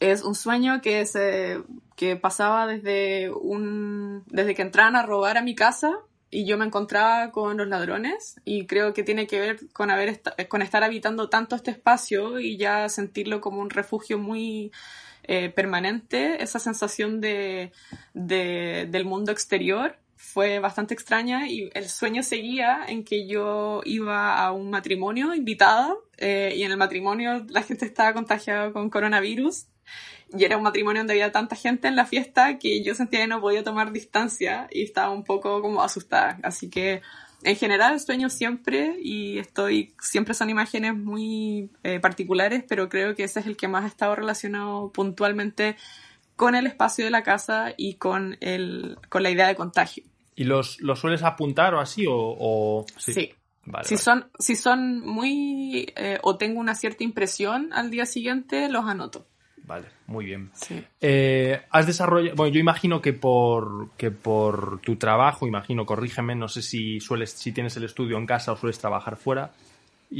es 0.00 0.22
un 0.22 0.34
sueño 0.34 0.80
que, 0.80 1.04
se, 1.04 1.58
que 1.96 2.16
pasaba 2.16 2.66
desde, 2.66 3.30
un, 3.30 4.24
desde 4.26 4.54
que 4.54 4.62
entraban 4.62 4.96
a 4.96 5.02
robar 5.02 5.36
a 5.36 5.42
mi 5.42 5.54
casa 5.54 5.98
y 6.30 6.46
yo 6.46 6.56
me 6.56 6.64
encontraba 6.64 7.32
con 7.32 7.56
los 7.56 7.68
ladrones 7.68 8.40
y 8.44 8.66
creo 8.66 8.94
que 8.94 9.02
tiene 9.02 9.26
que 9.26 9.40
ver 9.40 9.58
con, 9.72 9.90
haber 9.90 10.20
con 10.48 10.62
estar 10.62 10.84
habitando 10.84 11.28
tanto 11.28 11.56
este 11.56 11.70
espacio 11.70 12.38
y 12.38 12.56
ya 12.56 12.88
sentirlo 12.88 13.40
como 13.40 13.60
un 13.60 13.70
refugio 13.70 14.18
muy 14.18 14.70
eh, 15.24 15.50
permanente, 15.50 16.42
esa 16.42 16.58
sensación 16.58 17.20
de, 17.20 17.72
de, 18.14 18.86
del 18.90 19.04
mundo 19.04 19.32
exterior 19.32 19.98
fue 20.18 20.58
bastante 20.58 20.94
extraña 20.94 21.48
y 21.48 21.70
el 21.74 21.88
sueño 21.88 22.24
seguía 22.24 22.80
en 22.88 23.04
que 23.04 23.28
yo 23.28 23.82
iba 23.84 24.36
a 24.36 24.50
un 24.50 24.68
matrimonio 24.68 25.32
invitada 25.32 25.94
eh, 26.16 26.52
y 26.56 26.64
en 26.64 26.72
el 26.72 26.76
matrimonio 26.76 27.46
la 27.48 27.62
gente 27.62 27.86
estaba 27.86 28.12
contagiada 28.12 28.72
con 28.72 28.90
coronavirus 28.90 29.66
y 30.36 30.44
era 30.44 30.56
un 30.56 30.64
matrimonio 30.64 31.00
donde 31.00 31.12
había 31.12 31.30
tanta 31.30 31.54
gente 31.54 31.86
en 31.86 31.94
la 31.94 32.04
fiesta 32.04 32.58
que 32.58 32.82
yo 32.82 32.96
sentía 32.96 33.20
que 33.20 33.28
no 33.28 33.40
podía 33.40 33.62
tomar 33.62 33.92
distancia 33.92 34.66
y 34.72 34.82
estaba 34.82 35.10
un 35.10 35.22
poco 35.22 35.62
como 35.62 35.82
asustada. 35.82 36.40
Así 36.42 36.68
que 36.68 37.00
en 37.44 37.54
general 37.54 38.00
sueño 38.00 38.28
siempre 38.28 38.96
y 39.00 39.38
estoy, 39.38 39.94
siempre 40.00 40.34
son 40.34 40.50
imágenes 40.50 40.96
muy 40.96 41.70
eh, 41.84 42.00
particulares, 42.00 42.64
pero 42.68 42.88
creo 42.88 43.14
que 43.14 43.22
ese 43.22 43.38
es 43.38 43.46
el 43.46 43.56
que 43.56 43.68
más 43.68 43.84
ha 43.84 43.88
estado 43.88 44.16
relacionado 44.16 44.90
puntualmente 44.90 45.76
con 46.38 46.54
el 46.54 46.68
espacio 46.68 47.04
de 47.04 47.10
la 47.10 47.24
casa 47.24 47.74
y 47.76 47.94
con, 47.94 48.36
el, 48.40 48.96
con 49.08 49.24
la 49.24 49.30
idea 49.30 49.48
de 49.48 49.56
contagio. 49.56 50.04
¿Y 50.36 50.44
los, 50.44 50.80
los 50.80 51.00
sueles 51.00 51.24
apuntar 51.24 51.74
o 51.74 51.80
así? 51.80 52.04
O, 52.08 52.86
Sí. 52.96 53.34
si, 53.82 53.96
Son, 53.98 54.30
si 54.38 54.54
son 54.54 55.00
muy... 55.00 55.92
Eh, 55.96 56.18
o 56.22 56.36
tengo 56.36 56.60
una 56.60 56.76
cierta 56.76 57.02
impresión 57.02 57.70
al 57.72 57.90
día 57.90 58.06
siguiente, 58.06 58.68
los 58.68 58.84
anoto. 58.84 59.26
Vale, 59.64 59.88
muy 60.06 60.26
bien. 60.26 60.50
Sí. 60.54 60.82
Eh, 61.00 61.60
has 61.70 61.86
desarrollado, 61.88 62.36
bueno, 62.36 62.54
yo 62.54 62.60
imagino 62.60 63.02
que 63.02 63.12
por, 63.12 63.90
que 63.96 64.12
por 64.12 64.80
tu 64.80 64.94
trabajo, 64.94 65.44
imagino, 65.46 65.84
corrígeme, 65.84 66.36
no 66.36 66.46
sé 66.46 66.62
si 66.62 67.00
sueles, 67.00 67.32
si 67.32 67.50
tienes 67.50 67.76
el 67.76 67.82
estudio 67.84 68.16
en 68.16 68.26
casa 68.26 68.52
o 68.52 68.56
sueles 68.56 68.78
trabajar 68.78 69.16
fuera, 69.16 69.50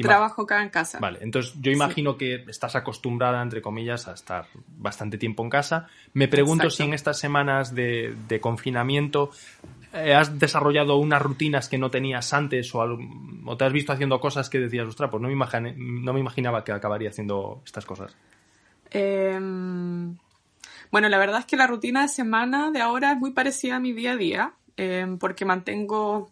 Trabajo 0.03 0.43
acá 0.43 0.63
en 0.63 0.69
casa. 0.69 0.99
Vale, 0.99 1.19
entonces 1.23 1.55
yo 1.61 1.73
imagino 1.73 2.19
que 2.19 2.45
estás 2.49 2.77
acostumbrada, 2.77 3.43
entre 3.43 3.63
comillas, 3.63 4.07
a 4.07 4.13
estar 4.13 4.47
bastante 4.77 5.17
tiempo 5.17 5.43
en 5.43 5.51
casa. 5.51 5.89
Me 6.13 6.29
pregunto 6.29 6.69
si 6.69 6.83
en 6.83 6.93
estas 6.93 7.19
semanas 7.19 7.75
de, 7.75 8.39
confinamiento 8.41 9.31
eh, 9.95 10.15
has 10.15 10.39
desarrollado 10.39 10.97
unas 10.97 11.23
rutinas 11.23 11.69
que 11.69 11.79
no 11.79 11.91
tenías 11.91 12.35
antes 12.35 12.75
o, 12.75 12.81
o, 13.47 13.57
te 13.57 13.65
has 13.65 13.73
visto 13.73 13.93
haciendo 13.93 14.21
cosas 14.21 14.51
que 14.51 14.59
decías, 14.59 14.87
ostras, 14.87 15.11
pues 15.11 15.23
no 15.23 15.29
me, 15.29 15.75
no 15.75 16.13
me 16.13 16.21
imaginaba 16.21 16.63
que 16.65 16.73
acabaría 16.73 17.09
haciendo 17.09 17.63
estas 17.65 17.87
cosas? 17.87 18.15
Em, 18.91 20.17
bueno, 20.91 21.09
la 21.09 21.19
verdad 21.19 21.41
es 21.41 21.47
que 21.47 21.57
la 21.57 21.67
rutina 21.67 22.03
de 22.03 22.09
semana 22.09 22.71
de 22.71 22.81
ahora 22.83 23.13
es 23.13 23.19
muy 23.19 23.33
parecida 23.33 23.77
a 23.77 23.81
mi 23.81 23.93
día 23.93 24.13
a 24.13 24.17
día, 24.17 24.53
em, 24.77 25.19
porque 25.19 25.47
mantengo 25.47 26.31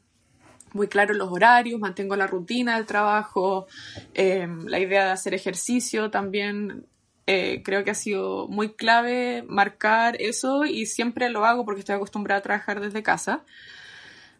muy 0.76 0.88
claros 0.88 1.16
los 1.16 1.32
horarios, 1.32 1.80
mantengo 1.80 2.14
la 2.14 2.26
rutina 2.26 2.76
del 2.76 2.86
trabajo, 2.86 3.66
em, 4.14 4.66
la 4.66 4.78
idea 4.78 5.06
de 5.06 5.10
hacer 5.10 5.34
ejercicio 5.34 6.10
también. 6.10 6.86
Eh, 7.26 7.62
creo 7.64 7.82
que 7.82 7.90
ha 7.90 7.94
sido 7.94 8.46
muy 8.46 8.74
clave 8.74 9.44
marcar 9.48 10.16
eso 10.20 10.64
y 10.64 10.86
siempre 10.86 11.28
lo 11.28 11.44
hago 11.44 11.64
porque 11.64 11.80
estoy 11.80 11.96
acostumbrada 11.96 12.38
a 12.38 12.42
trabajar 12.42 12.80
desde 12.80 13.02
casa. 13.02 13.42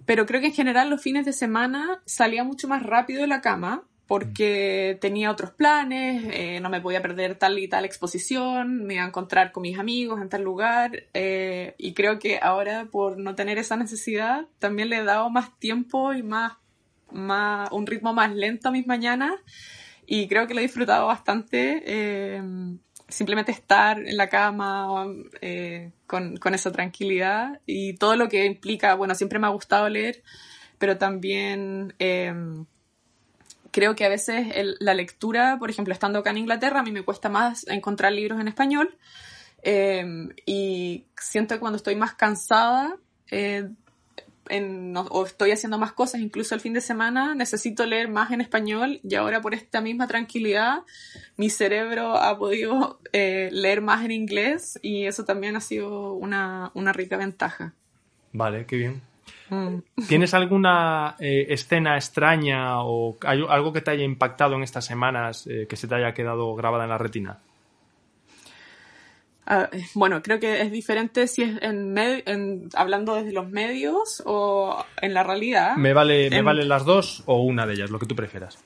Pero 0.04 0.24
creo 0.26 0.40
que 0.40 0.48
en 0.48 0.54
general 0.54 0.88
los 0.90 1.02
fines 1.02 1.26
de 1.26 1.32
semana 1.32 2.00
salía 2.04 2.44
mucho 2.44 2.68
más 2.68 2.84
rápido 2.84 3.22
de 3.22 3.26
la 3.26 3.40
cama 3.40 3.82
porque 4.06 4.96
tenía 5.00 5.30
otros 5.30 5.50
planes, 5.50 6.24
eh, 6.32 6.60
no 6.60 6.70
me 6.70 6.80
podía 6.80 7.02
perder 7.02 7.36
tal 7.36 7.58
y 7.58 7.66
tal 7.66 7.84
exposición, 7.84 8.84
me 8.84 8.94
iba 8.94 9.04
a 9.04 9.08
encontrar 9.08 9.50
con 9.50 9.62
mis 9.62 9.78
amigos 9.78 10.22
en 10.22 10.28
tal 10.28 10.42
lugar 10.42 11.04
eh, 11.12 11.74
y 11.76 11.92
creo 11.92 12.18
que 12.20 12.38
ahora 12.40 12.86
por 12.90 13.18
no 13.18 13.34
tener 13.34 13.58
esa 13.58 13.76
necesidad 13.76 14.46
también 14.60 14.90
le 14.90 14.98
he 14.98 15.04
dado 15.04 15.28
más 15.28 15.58
tiempo 15.58 16.14
y 16.14 16.22
más, 16.22 16.52
más 17.10 17.68
un 17.72 17.86
ritmo 17.86 18.12
más 18.12 18.32
lento 18.32 18.68
a 18.68 18.72
mis 18.72 18.86
mañanas 18.86 19.34
y 20.06 20.28
creo 20.28 20.46
que 20.46 20.54
lo 20.54 20.60
he 20.60 20.64
disfrutado 20.64 21.06
bastante. 21.06 21.82
Eh, 21.84 22.42
simplemente 23.08 23.52
estar 23.52 24.00
en 24.00 24.16
la 24.16 24.28
cama 24.28 25.06
con, 26.06 26.36
con 26.36 26.54
esa 26.54 26.72
tranquilidad 26.72 27.60
y 27.64 27.94
todo 27.94 28.16
lo 28.16 28.28
que 28.28 28.44
implica, 28.46 28.94
bueno, 28.94 29.14
siempre 29.14 29.38
me 29.38 29.46
ha 29.46 29.50
gustado 29.50 29.88
leer, 29.88 30.24
pero 30.78 30.98
también 30.98 31.94
creo 33.76 33.94
que 33.94 34.06
a 34.06 34.08
veces 34.08 34.46
la 34.80 34.94
lectura, 34.94 35.58
por 35.58 35.68
ejemplo, 35.68 35.92
estando 35.92 36.20
acá 36.20 36.30
en 36.30 36.38
Inglaterra, 36.38 36.80
a 36.80 36.82
mí 36.82 36.92
me 36.92 37.04
cuesta 37.04 37.28
más 37.28 37.68
encontrar 37.68 38.10
libros 38.10 38.40
en 38.40 38.48
español. 38.48 38.96
Em, 39.62 40.30
y 40.46 41.04
siento 41.20 41.54
que 41.54 41.60
cuando 41.60 41.76
estoy 41.76 41.94
más 41.94 42.14
cansada 42.14 42.96
eh, 43.30 43.68
o 45.10 45.26
estoy 45.26 45.50
haciendo 45.50 45.76
más 45.76 45.92
cosas, 45.92 46.22
incluso 46.22 46.54
el 46.54 46.62
fin 46.62 46.72
de 46.72 46.80
semana, 46.80 47.34
necesito 47.34 47.84
leer 47.84 48.08
más 48.08 48.30
en 48.30 48.40
español 48.40 48.98
y 49.02 49.14
ahora 49.14 49.42
por 49.42 49.52
esta 49.52 49.82
misma 49.82 50.06
tranquilidad 50.06 50.78
mi 51.36 51.50
cerebro 51.50 52.16
ha 52.16 52.38
podido 52.38 52.98
eh, 53.12 53.50
leer 53.52 53.82
más 53.82 54.06
en 54.06 54.12
inglés 54.12 54.78
y 54.80 55.04
eso 55.04 55.26
también 55.26 55.54
ha 55.54 55.60
sido 55.60 56.14
una, 56.14 56.70
una 56.72 56.94
rica 56.94 57.18
ventaja. 57.18 57.74
Vale, 58.32 58.64
qué 58.64 58.76
bien. 58.76 59.02
Mm. 59.48 59.78
¿Tienes 60.08 60.34
alguna 60.34 61.16
eh, 61.18 61.46
escena 61.50 61.96
extraña 61.96 62.82
o 62.82 63.16
algo 63.22 63.72
que 63.72 63.80
te 63.80 63.92
haya 63.92 64.04
impactado 64.04 64.56
en 64.56 64.62
estas 64.62 64.84
semanas 64.84 65.46
eh, 65.46 65.66
que 65.68 65.76
se 65.76 65.86
te 65.86 65.94
haya 65.94 66.14
quedado 66.14 66.54
grabada 66.54 66.84
en 66.84 66.90
la 66.90 66.98
retina? 66.98 67.38
Ah, 69.48 69.70
bueno, 69.94 70.22
creo 70.22 70.40
que 70.40 70.60
es 70.60 70.72
diferente 70.72 71.28
si 71.28 71.42
es 71.42 71.62
en, 71.62 72.68
hablando 72.74 73.14
desde 73.14 73.32
los 73.32 73.48
medios 73.48 74.20
o 74.26 74.84
en 75.00 75.14
la 75.14 75.22
realidad. 75.22 75.76
Me 75.76 75.92
vale, 75.92 76.28
me 76.30 76.42
valen 76.42 76.68
las 76.68 76.84
dos 76.84 77.22
o 77.26 77.42
una 77.42 77.64
de 77.64 77.74
ellas, 77.74 77.90
lo 77.90 78.00
que 78.00 78.06
tú 78.06 78.16
prefieras. 78.16 78.58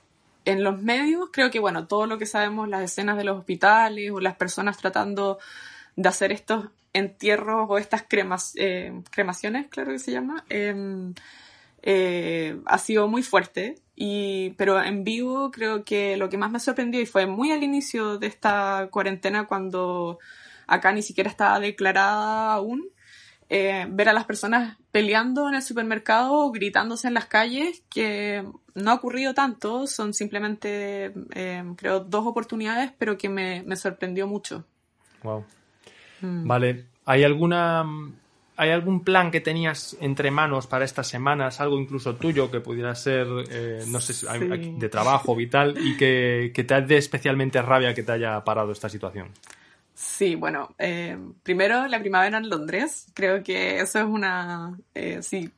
En 0.46 0.64
los 0.64 0.80
medios 0.80 1.28
creo 1.30 1.50
que 1.50 1.60
bueno, 1.60 1.86
todo 1.86 2.06
lo 2.06 2.16
que 2.16 2.24
sabemos, 2.24 2.66
las 2.66 2.82
escenas 2.82 3.18
de 3.18 3.24
los 3.24 3.38
hospitales 3.38 4.10
o 4.10 4.20
las 4.20 4.36
personas 4.36 4.78
tratando 4.78 5.38
de 5.96 6.08
hacer 6.08 6.32
estos 6.32 6.70
entierros 6.92 7.66
o 7.68 7.78
estas 7.78 8.04
cremas, 8.08 8.52
eh, 8.56 8.92
cremaciones, 9.10 9.68
claro 9.68 9.92
que 9.92 9.98
se 9.98 10.12
llama, 10.12 10.44
em, 10.48 11.14
eh, 11.82 12.60
ha 12.66 12.78
sido 12.78 13.08
muy 13.08 13.22
fuerte. 13.22 13.76
Y, 13.96 14.50
pero 14.56 14.82
en 14.82 15.04
vivo 15.04 15.50
creo 15.50 15.84
que 15.84 16.16
lo 16.16 16.30
que 16.30 16.38
más 16.38 16.50
me 16.50 16.60
sorprendió 16.60 17.00
y 17.00 17.06
fue 17.06 17.26
muy 17.26 17.52
al 17.52 17.62
inicio 17.62 18.18
de 18.18 18.28
esta 18.28 18.88
cuarentena 18.90 19.46
cuando 19.46 20.18
acá 20.66 20.92
ni 20.92 21.02
siquiera 21.02 21.28
estaba 21.28 21.60
declarada 21.60 22.54
aún, 22.54 22.88
eh, 23.50 23.86
ver 23.90 24.08
a 24.08 24.12
las 24.12 24.24
personas 24.24 24.78
peleando 24.92 25.48
en 25.48 25.56
el 25.56 25.62
supermercado 25.62 26.50
gritándose 26.50 27.08
en 27.08 27.14
las 27.14 27.26
calles, 27.26 27.82
que 27.90 28.44
no 28.74 28.90
ha 28.90 28.94
ocurrido 28.94 29.34
tanto, 29.34 29.86
son 29.86 30.14
simplemente, 30.14 31.12
em, 31.32 31.74
creo, 31.74 32.00
dos 32.00 32.26
oportunidades, 32.26 32.92
pero 32.96 33.18
que 33.18 33.28
me, 33.28 33.62
me 33.64 33.76
sorprendió 33.76 34.26
mucho. 34.26 34.64
Wow. 35.22 35.44
Mm. 36.20 36.46
Vale. 36.46 36.84
¿Hay 37.06 37.24
alguna 37.24 37.84
¿Hay 38.60 38.72
algún 38.72 39.02
plan 39.02 39.30
que 39.30 39.40
tenías 39.40 39.96
entre 40.02 40.30
manos 40.30 40.66
para 40.66 40.84
estas 40.84 41.08
semanas, 41.08 41.62
algo 41.62 41.80
incluso 41.80 42.16
tuyo 42.16 42.50
que 42.50 42.60
pudiera 42.60 42.94
ser, 42.94 43.26
eh, 43.50 43.84
no 43.88 44.02
sé, 44.02 44.26
de 44.76 44.88
trabajo 44.90 45.34
vital 45.34 45.78
y 45.82 45.96
que, 45.96 46.52
te 46.54 46.82
dé 46.82 46.98
especialmente 46.98 47.62
rabia 47.62 47.94
que 47.94 48.02
te 48.02 48.12
haya 48.12 48.44
parado 48.44 48.70
esta 48.70 48.90
situación? 48.90 49.28
Sí, 49.94 50.34
bueno, 50.34 50.74
eh, 50.78 51.16
primero 51.42 51.88
la 51.88 52.00
primavera 52.00 52.36
en 52.36 52.50
Londres, 52.50 53.06
creo 53.14 53.42
que 53.42 53.80
eso 53.80 53.98
es 53.98 54.04
una, 54.04 54.78
eh, 54.94 55.20
sí, 55.22 55.50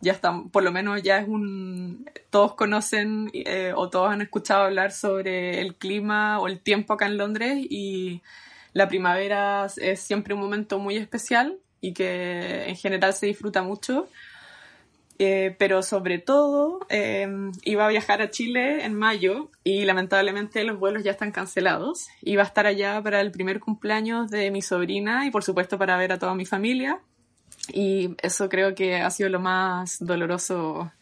ya 0.00 0.12
está, 0.12 0.32
por 0.50 0.62
lo 0.62 0.72
menos 0.72 1.02
ya 1.02 1.18
es 1.18 1.28
un, 1.28 2.08
todos 2.30 2.54
conocen 2.54 3.30
o 3.74 3.90
todos 3.90 4.10
han 4.10 4.22
escuchado 4.22 4.62
hablar 4.62 4.92
sobre 4.92 5.60
el 5.60 5.74
clima 5.74 6.40
o 6.40 6.46
el 6.46 6.58
tiempo 6.60 6.94
acá 6.94 7.04
en 7.04 7.18
Londres 7.18 7.58
y 7.68 8.22
la 8.76 8.88
primavera 8.88 9.68
es 9.78 10.00
siempre 10.00 10.34
un 10.34 10.40
momento 10.40 10.78
muy 10.78 10.98
especial 10.98 11.56
y 11.80 11.94
que 11.94 12.68
en 12.68 12.76
general 12.76 13.14
se 13.14 13.24
disfruta 13.24 13.62
mucho. 13.62 14.06
Eh, 15.18 15.56
pero 15.58 15.80
sobre 15.82 16.18
todo 16.18 16.80
em, 16.90 17.52
iba 17.62 17.86
a 17.86 17.88
viajar 17.88 18.20
a 18.20 18.28
Chile 18.28 18.84
en 18.84 18.92
mayo 18.92 19.50
y 19.64 19.86
lamentablemente 19.86 20.62
los 20.62 20.78
vuelos 20.78 21.02
ya 21.04 21.12
están 21.12 21.32
cancelados. 21.32 22.08
Iba 22.20 22.42
a 22.42 22.46
estar 22.46 22.66
allá 22.66 23.00
para 23.02 23.22
el 23.22 23.30
primer 23.30 23.60
cumpleaños 23.60 24.30
de 24.30 24.50
mi 24.50 24.60
sobrina 24.60 25.24
y 25.24 25.30
por 25.30 25.42
supuesto 25.42 25.78
para 25.78 25.96
ver 25.96 26.12
a 26.12 26.18
toda 26.18 26.34
mi 26.34 26.44
familia. 26.44 26.98
Y 27.72 28.14
eso 28.22 28.50
creo 28.50 28.74
que 28.74 28.96
ha 28.96 29.10
sido 29.10 29.30
lo 29.30 29.40
más 29.40 30.04
doloroso 30.04 30.92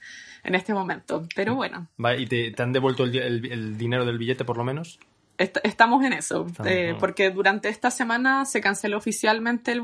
en 0.45 0.55
este 0.55 0.73
momento. 0.73 1.27
Pero 1.35 1.57
bueno. 1.57 1.89
¿Y 2.17 2.27
te, 2.27 2.55
han 2.63 2.73
devuelto 2.73 3.03
el 3.03 3.77
dinero 3.77 4.05
del 4.05 4.19
billete 4.19 4.45
por 4.45 4.59
lo 4.59 4.63
menos? 4.63 5.01
Estamos 5.38 6.05
en 6.05 6.12
eso, 6.12 6.47
eh, 6.64 6.94
porque 7.01 7.31
durante 7.31 7.68
esta 7.68 7.90
semana 7.90 8.44
se 8.44 8.61
canceló 8.61 8.99
oficialmente 8.99 9.81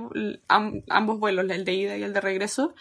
ambos 0.88 1.18
vuelos, 1.18 1.50
el 1.50 1.64
de 1.64 1.72
ida 1.72 1.96
y 1.96 2.02
el 2.02 2.12
de 2.12 2.20
regreso, 2.20 2.74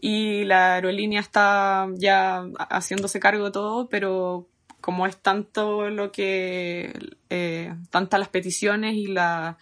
y 0.00 0.44
la 0.44 0.74
aerolínea 0.74 1.20
está 1.20 1.88
ya 1.96 2.44
haciéndose 2.70 3.20
cargo 3.20 3.46
de 3.46 3.50
todo, 3.52 3.88
pero 3.88 4.48
como 4.80 5.06
es 5.06 5.16
tanto 5.16 5.90
lo 5.90 6.12
que, 6.12 6.92
eh, 7.30 7.74
tantas 7.90 8.20
las 8.20 8.28
peticiones 8.28 8.94
y 8.94 9.06
la, 9.06 9.58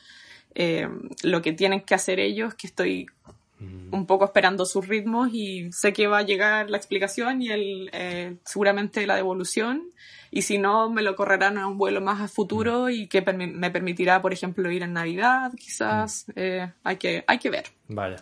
eh, 0.55 0.89
lo 1.23 1.43
que 1.43 1.53
tienen 1.53 1.83
que 1.83 1.95
hacer 1.95 2.21
ellos, 2.21 2.55
que 2.55 2.67
estoy 2.67 3.07
un 3.59 4.07
poco 4.07 4.27
esperando 4.27 4.67
sus 4.67 4.87
ritmos 4.87 5.31
y 5.33 5.71
sé 5.73 5.93
que 5.93 6.07
va 6.07 6.19
a 6.19 6.23
llegar 6.23 6.69
la 6.69 6.77
explicación 6.77 7.41
y 7.41 7.49
el, 7.49 7.91
eh, 7.93 8.37
seguramente 8.45 9.07
la 9.07 9.17
devolución. 9.17 9.91
Y 10.31 10.43
si 10.43 10.59
no 10.59 10.91
me 10.91 11.03
lo 11.03 11.17
correrán 11.17 11.57
a 11.57 11.67
un 11.67 11.79
vuelo 11.79 12.01
más 12.01 12.21
a 12.21 12.29
futuro 12.29 12.91
y 12.91 13.07
que 13.07 13.23
me 13.23 13.71
permitirá 13.71 14.21
por 14.21 14.33
ejemplo 14.33 14.71
ir 14.71 14.83
en 14.83 14.93
Navidad 14.93 15.53
quizás 15.57 16.27
eh, 16.35 16.71
hay 16.85 16.97
que 16.97 17.25
hay 17.27 17.39
que 17.39 17.51
ver. 17.51 17.65
Vale 17.89 18.17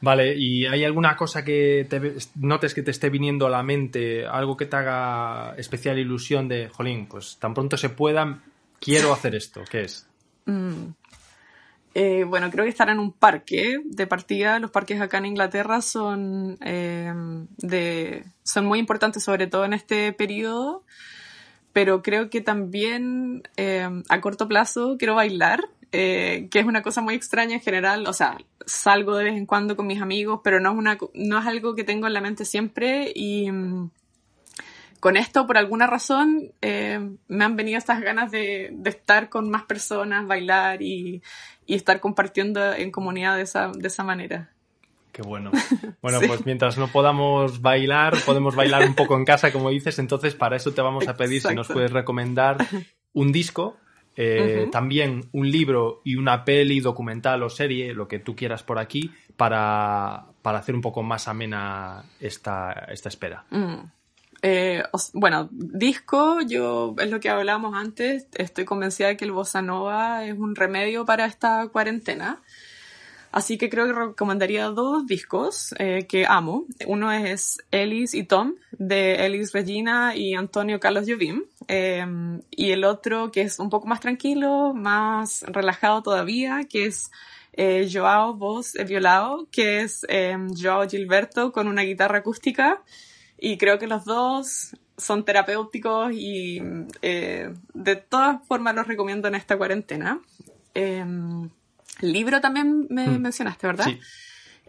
vale 0.00 0.34
y 0.36 0.66
hay 0.66 0.84
alguna 0.84 1.16
cosa 1.16 1.44
que 1.44 1.86
te 1.88 2.14
notes 2.36 2.74
que 2.74 2.82
te 2.82 2.90
esté 2.90 3.10
viniendo 3.10 3.46
a 3.46 3.50
la 3.50 3.62
mente 3.62 4.26
algo 4.26 4.56
que 4.56 4.66
te 4.66 4.76
haga 4.76 5.54
especial 5.56 5.98
ilusión 5.98 6.48
de 6.48 6.68
jolín 6.68 7.06
pues 7.06 7.38
tan 7.38 7.54
pronto 7.54 7.76
se 7.76 7.88
pueda 7.88 8.42
quiero 8.78 9.12
hacer 9.12 9.34
esto 9.34 9.62
qué 9.70 9.82
es 9.82 10.06
mm. 10.44 10.84
Eh, 11.98 12.24
bueno, 12.24 12.50
creo 12.50 12.64
que 12.64 12.68
estar 12.68 12.90
en 12.90 12.98
un 12.98 13.10
parque 13.10 13.80
de 13.82 14.06
partida. 14.06 14.58
Los 14.58 14.70
parques 14.70 15.00
acá 15.00 15.16
en 15.16 15.24
Inglaterra 15.24 15.80
son, 15.80 16.58
eh, 16.60 17.10
de, 17.56 18.22
son 18.42 18.66
muy 18.66 18.78
importantes, 18.78 19.24
sobre 19.24 19.46
todo 19.46 19.64
en 19.64 19.72
este 19.72 20.12
periodo. 20.12 20.84
Pero 21.72 22.02
creo 22.02 22.28
que 22.28 22.42
también 22.42 23.44
eh, 23.56 23.88
a 24.10 24.20
corto 24.20 24.46
plazo 24.46 24.96
quiero 24.98 25.14
bailar, 25.14 25.70
que 25.90 26.50
es 26.52 26.64
una 26.66 26.82
cosa 26.82 27.00
muy 27.00 27.14
extraña 27.14 27.54
en 27.54 27.62
general. 27.62 28.06
O 28.06 28.12
sea, 28.12 28.36
salgo 28.66 29.16
de 29.16 29.24
vez 29.24 29.34
en 29.34 29.46
cuando 29.46 29.74
con 29.74 29.86
mis 29.86 30.02
amigos, 30.02 30.40
pero 30.44 30.60
no 30.60 30.72
es, 30.72 30.76
una, 30.76 30.98
no 31.14 31.38
es 31.38 31.46
algo 31.46 31.74
que 31.74 31.84
tengo 31.84 32.06
en 32.06 32.12
la 32.12 32.20
mente 32.20 32.44
siempre. 32.44 33.10
Y 33.14 33.50
mm, 33.50 33.90
con 35.00 35.16
esto, 35.16 35.46
por 35.46 35.56
alguna 35.56 35.86
razón, 35.86 36.52
me 36.60 37.44
han 37.44 37.56
venido 37.56 37.78
estas 37.78 38.02
ganas 38.02 38.30
de, 38.30 38.68
de, 38.74 38.90
estar 38.90 39.30
con 39.30 39.48
más 39.48 39.62
personas, 39.62 40.26
bailar 40.26 40.82
y, 40.82 41.22
y 41.66 41.74
estar 41.74 42.00
compartiendo 42.00 42.72
en 42.72 42.90
comunidad 42.90 43.36
de 43.36 43.42
esa, 43.42 43.70
de 43.72 43.88
esa 43.88 44.02
manera. 44.04 44.50
Qué 45.12 45.22
bueno. 45.22 45.50
Bueno, 46.02 46.20
pues 46.24 46.46
mientras 46.46 46.78
no 46.78 46.86
podamos 46.86 47.60
bailar, 47.60 48.14
podemos 48.24 48.54
bailar 48.54 48.86
un 48.86 48.94
poco 48.94 49.16
en 49.16 49.24
casa, 49.24 49.52
como 49.52 49.70
dices, 49.70 49.98
entonces 49.98 50.36
para 50.36 50.54
eso 50.54 50.72
te 50.72 50.80
vamos 50.80 51.08
a 51.08 51.16
pedir 51.16 51.42
si 51.42 51.52
nos 51.52 51.66
puedes 51.66 51.90
recomendar 51.90 52.58
un 53.12 53.32
disco 53.32 53.76
eh, 54.18 54.68
también 54.72 55.28
un 55.32 55.50
libro 55.50 56.00
y 56.02 56.16
una 56.16 56.44
peli, 56.44 56.80
documental 56.80 57.42
o 57.42 57.50
serie, 57.50 57.92
lo 57.92 58.08
que 58.08 58.18
tú 58.18 58.34
quieras 58.34 58.62
por 58.62 58.78
aquí, 58.78 59.12
para, 59.36 60.24
hacer 60.42 60.74
un 60.74 60.80
poco 60.80 61.02
más 61.02 61.28
amena 61.28 62.04
esta, 62.18 62.72
esta 62.88 63.10
espera. 63.10 63.44
Mm. 63.50 63.90
Eh, 64.48 64.80
bueno, 65.12 65.48
disco, 65.50 66.40
yo 66.40 66.94
es 67.00 67.10
lo 67.10 67.18
que 67.18 67.28
hablábamos 67.28 67.74
antes, 67.74 68.28
estoy 68.34 68.64
convencida 68.64 69.08
de 69.08 69.16
que 69.16 69.24
el 69.24 69.32
bossa 69.32 69.60
nova 69.60 70.24
es 70.24 70.38
un 70.38 70.54
remedio 70.54 71.04
para 71.04 71.26
esta 71.26 71.66
cuarentena. 71.66 72.40
Así 73.32 73.58
que 73.58 73.68
creo 73.68 73.86
que 73.86 73.92
recomendaría 73.92 74.66
dos 74.66 75.04
discos 75.04 75.74
eh, 75.80 76.06
que 76.08 76.26
amo. 76.28 76.64
Uno 76.86 77.10
es 77.10 77.58
Ellis 77.72 78.14
y 78.14 78.22
Tom, 78.22 78.54
de 78.70 79.26
Ellis 79.26 79.52
Regina 79.52 80.14
y 80.14 80.36
Antonio 80.36 80.78
Carlos 80.78 81.06
Jobim. 81.08 81.42
Em, 81.66 82.40
y 82.52 82.70
el 82.70 82.84
otro 82.84 83.32
que 83.32 83.40
es 83.40 83.58
un 83.58 83.68
poco 83.68 83.88
más 83.88 83.98
tranquilo, 83.98 84.72
más 84.74 85.42
relajado 85.48 86.04
todavía, 86.04 86.60
que 86.70 86.86
es 86.86 87.10
eh, 87.54 87.88
Joao 87.92 88.34
Voz 88.34 88.74
Violao, 88.86 89.48
que 89.50 89.80
es 89.80 90.06
em, 90.08 90.54
Joao 90.56 90.88
Gilberto 90.88 91.50
con 91.50 91.66
una 91.66 91.82
guitarra 91.82 92.18
acústica. 92.18 92.84
Y 93.38 93.58
creo 93.58 93.78
que 93.78 93.86
los 93.86 94.04
dos 94.04 94.76
son 94.96 95.24
terapéuticos 95.24 96.12
y 96.12 96.62
eh, 97.02 97.52
de 97.74 97.96
todas 97.96 98.46
formas 98.46 98.74
los 98.74 98.86
recomiendo 98.86 99.28
en 99.28 99.34
esta 99.34 99.56
cuarentena. 99.58 100.20
Em, 100.74 101.50
Libro 102.00 102.40
también 102.40 102.86
me 102.90 103.06
hmm. 103.06 103.20
mencionaste, 103.20 103.66
¿verdad? 103.66 103.86
Sí. 103.86 103.98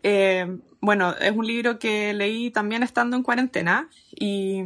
Eh, 0.03 0.57
bueno, 0.79 1.15
es 1.19 1.31
un 1.31 1.45
libro 1.45 1.79
que 1.79 2.13
leí 2.13 2.51
también 2.51 2.83
estando 2.83 3.17
en 3.17 3.23
cuarentena 3.23 3.89
y 4.11 4.61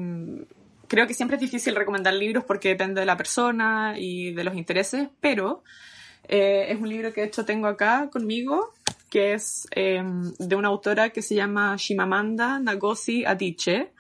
creo 0.88 1.08
que 1.08 1.14
siempre 1.14 1.36
es 1.38 1.42
difícil 1.42 1.76
recomendar 1.76 2.14
libros 2.14 2.44
porque 2.44 2.70
depende 2.70 3.00
de 3.00 3.06
la 3.06 3.18
persona 3.18 3.96
y 3.98 4.34
de 4.34 4.44
los 4.44 4.56
intereses, 4.56 5.08
pero 5.22 5.64
eh, 6.28 6.68
es 6.70 6.80
un 6.80 6.90
libro 6.90 7.14
que 7.14 7.22
de 7.22 7.28
hecho 7.28 7.46
tengo 7.46 7.68
acá 7.68 8.10
conmigo, 8.12 8.74
que 9.12 9.34
es 9.34 9.68
em, 9.72 10.34
de 10.40 10.56
una 10.56 10.70
autora 10.70 11.10
que 11.10 11.22
se 11.22 11.36
llama 11.36 11.76
Shimamanda 11.78 12.60
Ngozi 12.60 13.26
Adichie. 13.26 13.92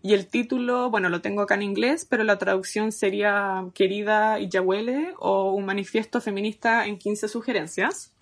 Y 0.00 0.14
el 0.14 0.28
título, 0.28 0.90
bueno, 0.90 1.08
lo 1.08 1.20
tengo 1.20 1.42
acá 1.42 1.56
en 1.56 1.62
inglés, 1.62 2.06
pero 2.08 2.24
la 2.24 2.38
traducción 2.38 2.92
sería 2.92 3.64
Querida 3.74 4.38
Iyahuele 4.38 5.14
o 5.18 5.52
Un 5.52 5.66
manifiesto 5.66 6.20
feminista 6.20 6.86
en 6.86 6.98
15 6.98 7.28
sugerencias. 7.28 8.14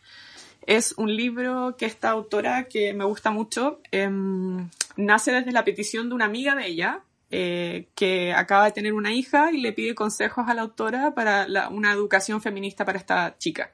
Es 0.67 0.95
un 0.97 1.15
libro 1.15 1.77
que 1.77 1.87
esta 1.87 2.11
autora, 2.11 2.65
que 2.65 2.95
me 2.95 3.05
gusta 3.05 3.31
mucho, 3.31 3.81
em, 3.91 4.71
nace 4.97 5.33
desde 5.33 5.53
la 5.53 5.65
petición 5.65 6.09
de 6.09 6.15
una 6.15 6.25
amiga 6.25 6.55
de 6.55 6.67
ella, 6.67 7.03
eh, 7.31 7.89
que 7.95 8.33
acaba 8.33 8.67
de 8.67 8.73
tener 8.73 8.95
una 8.95 9.13
hija 9.13 9.51
y 9.53 9.61
le 9.61 9.73
pide 9.73 9.95
consejos 9.95 10.47
a 10.49 10.55
la 10.55 10.63
autora 10.63 11.15
para 11.15 11.47
una 11.71 11.93
educación 11.93 12.41
feminista 12.41 12.85
para 12.85 12.99
esta 12.99 13.37
chica. 13.39 13.71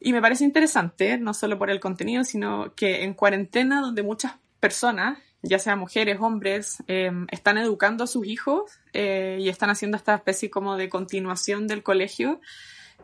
Y 0.00 0.12
me 0.12 0.20
parece 0.20 0.44
interesante, 0.44 1.18
no 1.18 1.34
solo 1.34 1.58
por 1.58 1.70
el 1.70 1.80
contenido, 1.80 2.24
sino 2.24 2.74
que 2.74 3.02
en 3.02 3.14
cuarentena, 3.14 3.80
donde 3.80 4.02
muchas 4.02 4.34
personas 4.60 5.18
ya 5.42 5.58
sea 5.58 5.76
mujeres, 5.76 6.18
hombres, 6.20 6.82
em, 6.86 7.26
están 7.30 7.58
educando 7.58 8.04
a 8.04 8.06
sus 8.06 8.26
hijos 8.26 8.72
eh, 8.92 9.38
y 9.40 9.48
están 9.48 9.70
haciendo 9.70 9.96
esta 9.96 10.16
especie 10.16 10.50
como 10.50 10.76
de 10.76 10.88
continuación 10.88 11.68
del 11.68 11.82
colegio. 11.82 12.40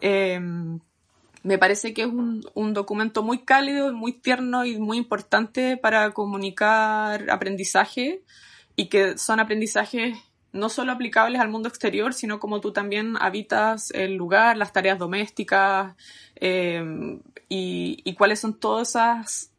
Em, 0.00 0.80
me 1.42 1.58
parece 1.58 1.94
que 1.94 2.02
es 2.02 2.08
un, 2.08 2.42
documento 2.74 3.22
muy 3.22 3.44
cálido, 3.44 3.92
muy 3.92 4.12
tierno 4.12 4.64
y 4.64 4.78
muy 4.78 4.96
importante 4.96 5.76
para 5.76 6.10
comunicar 6.12 7.30
aprendizaje 7.30 8.22
y 8.76 8.88
que 8.88 9.18
son 9.18 9.40
aprendizajes 9.40 10.16
no 10.54 10.70
solo 10.70 10.92
aplicables 10.92 11.40
al 11.40 11.50
mundo 11.50 11.68
exterior, 11.68 12.14
sino 12.14 12.40
como 12.40 12.60
tú 12.60 12.72
también 12.72 13.16
habitas 13.20 13.90
el 13.90 14.14
lugar, 14.14 14.56
las 14.56 14.72
tareas 14.72 14.98
domésticas 14.98 15.94
y, 16.40 17.20
y 17.48 18.14
cuáles 18.14 18.40
son 18.40 18.58
todas 18.58 18.88
esas 18.90 19.50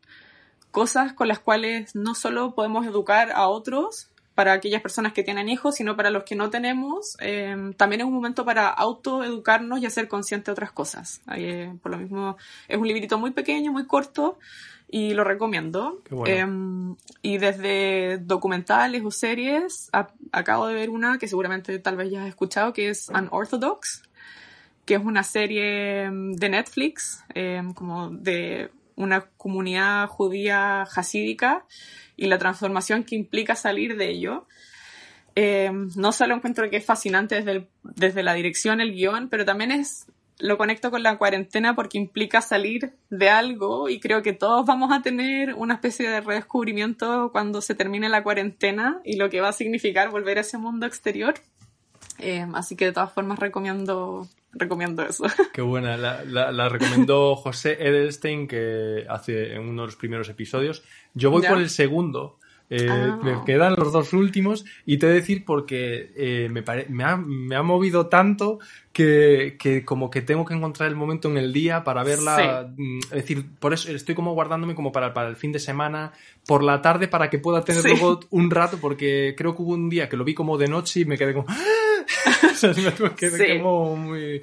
cosas 0.71 1.13
con 1.13 1.27
las 1.27 1.39
cuales 1.39 1.95
no 1.95 2.15
solo 2.15 2.55
podemos 2.55 2.85
educar 2.85 3.31
a 3.31 3.47
otros, 3.47 4.09
para 4.35 4.51
aquellas 4.51 4.81
personas 4.81 5.13
que 5.13 5.23
tienen 5.23 5.47
hijos, 5.47 5.75
sino 5.75 5.95
para 5.95 6.09
los 6.09 6.25
que 6.25 6.35
no 6.35 6.49
tenemos. 6.49 7.15
Em, 7.19 7.73
también 7.73 8.01
es 8.01 8.07
un 8.07 8.13
momento 8.13 8.43
para 8.43 8.67
autoeducarnos 8.67 9.79
y 9.79 9.85
hacer 9.85 10.09
consciente 10.09 10.47
de 10.47 10.51
otras 10.51 10.73
cosas. 10.73 11.21
Eh, 11.35 11.73
por 11.81 11.93
lo 11.93 11.97
mismo, 11.97 12.37
es 12.67 12.77
un 12.77 12.85
librito 12.85 13.17
muy 13.17 13.31
pequeño, 13.31 13.71
muy 13.71 13.87
corto 13.87 14.37
y 14.89 15.13
lo 15.13 15.23
recomiendo. 15.23 16.01
Em, 16.25 16.95
y 17.21 17.37
desde 17.37 18.17
documentales 18.19 19.03
o 19.03 19.11
series, 19.11 19.89
acabo 20.31 20.67
de 20.67 20.73
ver 20.73 20.89
una 20.89 21.17
que 21.17 21.27
seguramente 21.27 21.77
tal 21.79 21.97
vez 21.97 22.11
ya 22.11 22.23
has 22.23 22.29
escuchado, 22.29 22.73
que 22.73 22.89
es 22.89 23.09
Unorthodox, 23.09 24.03
que 24.85 24.95
es 24.95 25.03
una 25.03 25.23
serie 25.23 26.03
em, 26.03 26.33
de 26.33 26.49
Netflix, 26.49 27.23
como 27.75 28.09
de 28.09 28.69
una 28.95 29.25
comunidad 29.37 30.07
judía 30.07 30.83
hasídica 30.83 31.65
y 32.17 32.27
la 32.27 32.37
transformación 32.37 33.03
que 33.03 33.15
implica 33.15 33.55
salir 33.55 33.97
de 33.97 34.09
ello. 34.09 34.47
Eh, 35.35 35.69
no 35.95 36.13
solo 36.13 36.35
encuentro 36.35 36.69
que 36.69 36.77
es 36.77 36.85
fascinante 36.85 37.35
desde, 37.35 37.67
desde 37.83 38.23
la 38.23 38.33
dirección, 38.33 38.79
el 38.79 38.93
guion, 38.93 39.27
pero 39.27 39.43
también 39.43 39.71
es 39.71 40.07
lo 40.39 40.57
conecto 40.57 40.91
con 40.91 41.03
la 41.03 41.17
cuarentena 41.17 41.75
porque 41.75 41.97
implica 41.97 42.41
salir 42.41 42.93
de 43.09 43.29
algo 43.29 43.89
y 43.89 43.99
creo 43.99 44.21
que 44.21 44.33
todos 44.33 44.65
vamos 44.65 44.91
a 44.91 45.01
tener 45.01 45.53
una 45.53 45.75
especie 45.75 46.09
de 46.09 46.21
redescubrimiento 46.21 47.29
cuando 47.31 47.61
se 47.61 47.75
termine 47.75 48.09
la 48.09 48.23
cuarentena 48.23 49.01
y 49.05 49.15
lo 49.15 49.29
que 49.29 49.41
va 49.41 49.49
a 49.49 49.53
significar 49.53 50.09
volver 50.09 50.37
a 50.37 50.41
ese 50.41 50.57
mundo 50.57 50.85
exterior. 50.85 51.35
Eh, 52.19 52.45
así 52.53 52.75
que 52.75 52.85
de 52.85 52.91
todas 52.91 53.11
formas 53.11 53.39
recomiendo 53.39 54.27
recomiendo 54.55 55.03
eso. 55.03 55.25
Qué 55.53 55.61
buena. 55.61 55.97
La, 55.97 56.23
la, 56.23 56.69
recomendó 56.69 57.35
José 57.35 57.73
Edelstein, 57.73 58.47
que 58.47 59.05
hace 59.09 59.53
en 59.53 59.61
uno 59.61 59.83
de 59.83 59.87
los 59.87 59.95
primeros 59.95 60.29
episodios. 60.29 60.83
Yo 61.13 61.29
voy 61.29 61.43
por 61.43 61.57
el 61.57 61.69
segundo. 61.69 62.39
Eh, 62.69 62.87
ah. 62.89 63.19
Me 63.23 63.43
quedan 63.45 63.75
los 63.75 63.93
dos 63.93 64.13
últimos 64.13 64.65
y 64.85 64.97
te 64.97 65.05
voy 65.05 65.13
a 65.13 65.19
decir 65.19 65.45
porque 65.45 66.11
eh, 66.15 66.49
me, 66.49 66.63
me, 66.89 67.03
ha, 67.03 67.17
me, 67.17 67.55
ha, 67.55 67.61
movido 67.61 68.07
tanto 68.07 68.59
que, 68.91 69.55
que, 69.59 69.85
como 69.85 70.09
que 70.09 70.23
tengo 70.23 70.45
que 70.45 70.55
encontrar 70.55 70.89
el 70.89 70.95
momento 70.95 71.29
en 71.29 71.37
el 71.37 71.53
día 71.53 71.83
para 71.83 72.03
verla. 72.03 72.71
Mm, 72.75 72.99
es 72.99 73.09
decir, 73.09 73.45
por 73.59 73.73
eso 73.73 73.91
estoy 73.91 74.15
como 74.15 74.33
guardándome 74.33 74.73
como 74.73 74.91
para, 74.91 75.13
para 75.13 75.29
el 75.29 75.35
fin 75.35 75.51
de 75.51 75.59
semana, 75.59 76.13
por 76.47 76.63
la 76.63 76.81
tarde, 76.81 77.07
para 77.07 77.29
que 77.29 77.37
pueda 77.37 77.63
tener 77.63 77.83
luego 77.83 78.19
un 78.31 78.49
rato, 78.49 78.79
porque 78.81 79.35
creo 79.37 79.55
que 79.55 79.61
hubo 79.61 79.73
un 79.73 79.89
día 79.89 80.09
que 80.09 80.17
lo 80.17 80.23
vi 80.23 80.33
como 80.33 80.57
de 80.57 80.67
noche 80.67 81.01
y 81.01 81.05
me 81.05 81.17
quedé 81.17 81.33
como... 81.33 81.47
muy... 83.95 84.41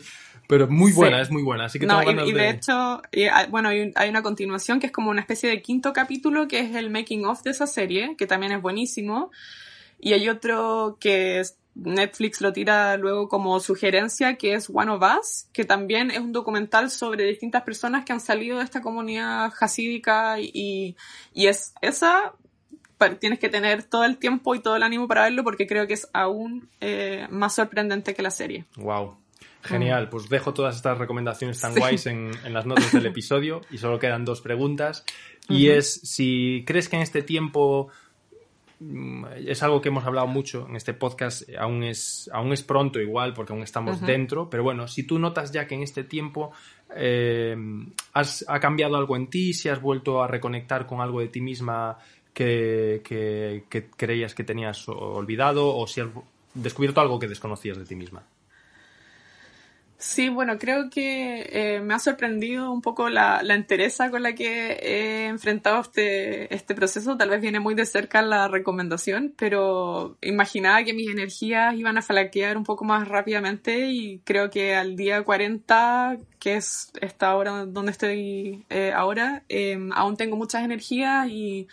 Pero 0.53 0.69
muy 0.69 0.93
buena, 0.93 1.23
es 1.23 1.31
muy 1.31 1.43
buena. 1.43 1.65
Así 1.65 1.79
que 1.79 1.87
no, 1.87 2.03
y, 2.03 2.33
de... 2.33 2.51
hecho, 2.51 3.01
bueno, 3.49 3.71
hay, 3.71 4.11
una 4.11 4.23
continuación 4.23 4.81
que 4.81 4.87
es 4.89 4.93
como 4.93 5.11
una 5.11 5.23
especie 5.23 5.49
de 5.49 5.63
quinto 5.63 5.95
capítulo 5.95 6.47
que 6.47 6.61
es 6.61 6.77
el 6.77 6.91
making 6.91 7.25
of 7.25 7.43
de 7.43 7.53
esa 7.53 7.67
serie, 7.67 8.17
que 8.19 8.27
también 8.27 8.53
es 8.53 8.61
buenísimo. 8.61 9.31
Y 9.99 10.13
hay 10.13 10.29
otro 10.29 10.99
que 11.01 11.41
Netflix 11.75 12.43
lo 12.43 12.53
tira 12.53 12.99
luego 12.99 13.31
como 13.31 13.59
sugerencia, 13.61 14.37
que 14.37 14.53
es 14.53 14.69
One 14.71 14.91
of 14.91 15.03
Us, 15.03 15.47
que 15.55 15.65
también 15.65 16.11
es 16.11 16.19
un 16.19 16.33
documental 16.33 16.91
sobre 16.91 17.25
distintas 17.25 17.63
personas 17.63 18.05
que 18.05 18.13
han 18.13 18.21
salido 18.21 18.59
de 18.59 18.65
esta 18.65 18.83
comunidad 18.83 19.51
hasídica 19.59 20.39
y, 20.39 20.97
y 21.33 21.47
es 21.47 21.73
esa 21.81 22.35
tienes 23.19 23.39
que 23.39 23.49
tener 23.49 23.83
todo 23.83 24.05
el 24.05 24.19
tiempo 24.19 24.55
y 24.55 24.61
todo 24.61 24.77
el 24.77 24.83
ánimo 24.85 25.09
para 25.09 25.23
verlo 25.23 25.43
porque 25.43 25.67
creo 25.67 25.89
que 25.89 25.95
es 25.95 26.09
aún 26.13 26.69
eh, 26.81 27.27
más 27.31 27.55
sorprendente 27.55 28.15
que 28.15 28.23
la 28.23 28.31
serie. 28.31 28.67
Wow. 28.77 29.17
Genial, 29.63 30.09
pues 30.09 30.29
dejo 30.29 30.53
todas 30.53 30.77
estas 30.77 30.99
recomendaciones 30.99 31.61
tan 31.61 31.75
guays 31.75 32.07
en, 32.07 32.33
las 32.51 32.67
notas 32.67 32.93
del 32.93 33.07
episodio 33.07 33.61
y 33.71 33.79
solo 33.79 33.99
quedan 33.99 34.25
dos 34.25 34.41
preguntas. 34.41 35.05
Y 35.49 35.69
es 35.69 36.01
si 36.03 36.65
crees 36.67 36.89
que 36.89 36.97
en 36.97 37.03
este 37.03 37.23
tiempo 37.23 37.89
mm, 38.81 39.25
es 39.47 39.63
algo 39.63 39.81
que 39.81 39.89
hemos 39.89 40.05
hablado 40.05 40.27
mucho 40.27 40.67
en 40.69 40.77
este 40.77 40.95
podcast, 40.95 41.49
aún 41.59 41.85
es, 41.85 42.29
aún 42.33 42.53
es 42.53 42.63
pronto 42.63 43.01
igual 43.01 43.35
porque 43.35 43.53
aún 43.53 43.63
estamos 43.63 44.01
dentro, 44.01 44.51
pero 44.51 44.63
bueno, 44.63 44.89
si 44.89 45.05
tú 45.05 45.19
notas 45.19 45.53
ya 45.53 45.67
que 45.67 45.75
en 45.77 45.83
este 45.83 46.05
tiempo 46.05 46.53
eh, 46.97 47.57
has, 48.13 48.45
ha 48.49 48.59
cambiado 48.61 48.97
algo 48.97 49.17
en 49.17 49.29
ti, 49.29 49.55
si 49.55 49.69
has 49.69 49.81
vuelto 49.81 50.23
a 50.23 50.29
reconectar 50.29 50.87
con 50.87 51.01
algo 51.01 51.21
de 51.21 51.29
ti 51.29 51.41
misma 51.41 51.99
que, 52.33 53.65
creías 53.97 54.35
que 54.35 54.45
tenías 54.45 54.89
olvidado 54.89 55.77
o 55.77 55.87
si 55.87 56.01
has 56.01 56.09
descubierto 56.55 57.01
algo 57.01 57.19
que 57.19 57.29
desconocías 57.29 57.79
de 57.79 57.85
ti 57.85 57.95
misma. 57.95 58.25
Sí, 60.03 60.29
bueno, 60.31 60.59
creo 60.59 60.91
que 60.91 61.47
eh, 61.53 61.81
me 61.81 61.95
ha 61.95 62.01
sorprendido 62.01 62.73
un 62.73 62.83
poco 62.83 63.09
la, 63.09 63.41
la 63.45 63.55
entereza 63.55 64.11
con 64.11 64.25
la 64.25 64.35
que 64.35 64.73
he 64.73 65.27
enfrentado 65.29 65.81
este, 65.81 66.53
este 66.53 66.75
proceso. 66.75 67.17
Tal 67.17 67.31
vez 67.31 67.41
viene 67.41 67.61
muy 67.61 67.77
de 67.77 67.87
cerca 67.87 68.21
la 68.21 68.49
recomendación, 68.49 69.33
pero 69.39 70.19
imaginaba 70.21 70.83
que 70.83 70.93
mis 70.93 71.09
energías 71.09 71.77
iban 71.77 71.99
a 71.99 72.03
flaquear 72.03 72.57
un 72.57 72.65
poco 72.65 72.85
más 72.85 73.07
rápidamente 73.07 73.91
y 73.91 74.19
creo 74.25 74.51
que 74.51 74.75
al 74.75 74.97
día 74.97 75.23
40, 75.23 76.19
que 76.41 76.57
es 76.57 76.91
esta 77.01 77.37
hora 77.37 77.65
donde 77.67 77.93
estoy 77.93 78.65
eh, 78.71 78.93
ahora, 78.93 79.45
eh, 79.49 79.79
aún 79.95 80.17
tengo 80.17 80.37
muchas 80.37 80.65
energías 80.65 81.29
y 81.29 81.69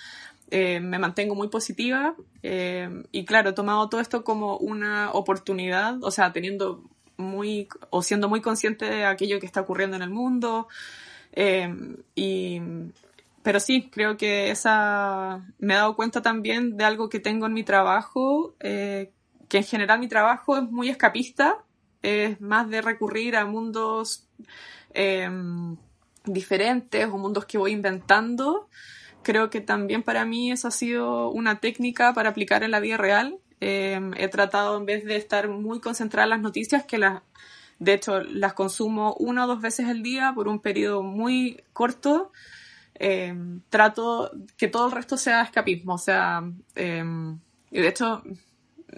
eh, 0.51 0.79
me 0.79 0.97
mantengo 0.97 1.35
muy 1.35 1.47
positiva 1.47 2.15
eh, 2.41 2.89
y 3.11 3.25
claro, 3.25 3.51
he 3.51 3.53
tomado 3.53 3.87
todo 3.89 4.01
esto 4.01 4.23
como 4.23 4.57
una 4.57 5.11
oportunidad, 5.11 6.03
o 6.03 6.09
sea, 6.09 6.31
teniendo 6.33 6.83
muy, 7.19 7.67
o 7.89 8.01
siendo 8.01 8.29
muy 8.29 8.41
consciente 8.41 8.85
de 8.85 9.05
aquello 9.05 9.39
que 9.39 9.45
está 9.45 9.61
ocurriendo 9.61 9.95
en 9.95 10.01
el 10.01 10.09
mundo. 10.09 10.67
Em, 11.31 11.97
y, 12.15 12.61
pero 13.43 13.59
sí, 13.59 13.89
creo 13.91 14.17
que 14.17 14.51
esa, 14.51 15.45
me 15.59 15.73
he 15.73 15.77
dado 15.77 15.95
cuenta 15.95 16.21
también 16.21 16.77
de 16.77 16.85
algo 16.85 17.09
que 17.09 17.19
tengo 17.19 17.45
en 17.45 17.53
mi 17.53 17.63
trabajo, 17.63 18.55
eh, 18.59 19.11
que 19.47 19.57
en 19.57 19.63
general 19.63 19.99
mi 19.99 20.07
trabajo 20.07 20.57
es 20.57 20.63
muy 20.63 20.89
escapista, 20.89 21.57
es 22.01 22.39
más 22.41 22.69
de 22.69 22.81
recurrir 22.81 23.35
a 23.35 23.45
mundos 23.45 24.27
em, 24.93 25.77
diferentes 26.25 27.05
o 27.07 27.17
mundos 27.17 27.45
que 27.45 27.57
voy 27.57 27.71
inventando. 27.71 28.69
Creo 29.23 29.49
que 29.49 29.61
también 29.61 30.03
para 30.03 30.25
mí 30.25 30.51
eso 30.51 30.67
ha 30.67 30.71
sido 30.71 31.29
una 31.29 31.59
técnica 31.59 32.13
para 32.13 32.29
aplicar 32.29 32.63
en 32.63 32.71
la 32.71 32.79
vida 32.79 32.97
real. 32.97 33.39
Em, 33.61 34.13
he 34.17 34.27
tratado, 34.29 34.77
en 34.77 34.85
vez 34.85 35.05
de 35.05 35.15
estar 35.15 35.49
muy 35.49 35.79
concentrada 35.79 36.25
en 36.25 36.29
las 36.31 36.41
noticias, 36.41 36.85
que 36.85 36.97
las, 36.97 37.21
de 37.79 37.93
hecho, 37.93 38.21
las 38.21 38.53
consumo 38.53 39.15
una 39.19 39.45
o 39.45 39.47
dos 39.47 39.61
veces 39.61 39.87
al 39.87 40.03
día 40.03 40.31
por 40.33 40.47
un 40.47 40.59
periodo 40.59 41.03
muy 41.03 41.61
corto, 41.73 42.31
em, 42.95 43.61
trato 43.69 44.31
que 44.57 44.67
todo 44.67 44.87
el 44.87 44.91
resto 44.93 45.17
sea 45.17 45.41
escapismo. 45.43 45.95
O 45.95 45.97
sea, 45.97 46.43
y 46.75 47.81
de 47.81 47.87
hecho, 47.87 48.23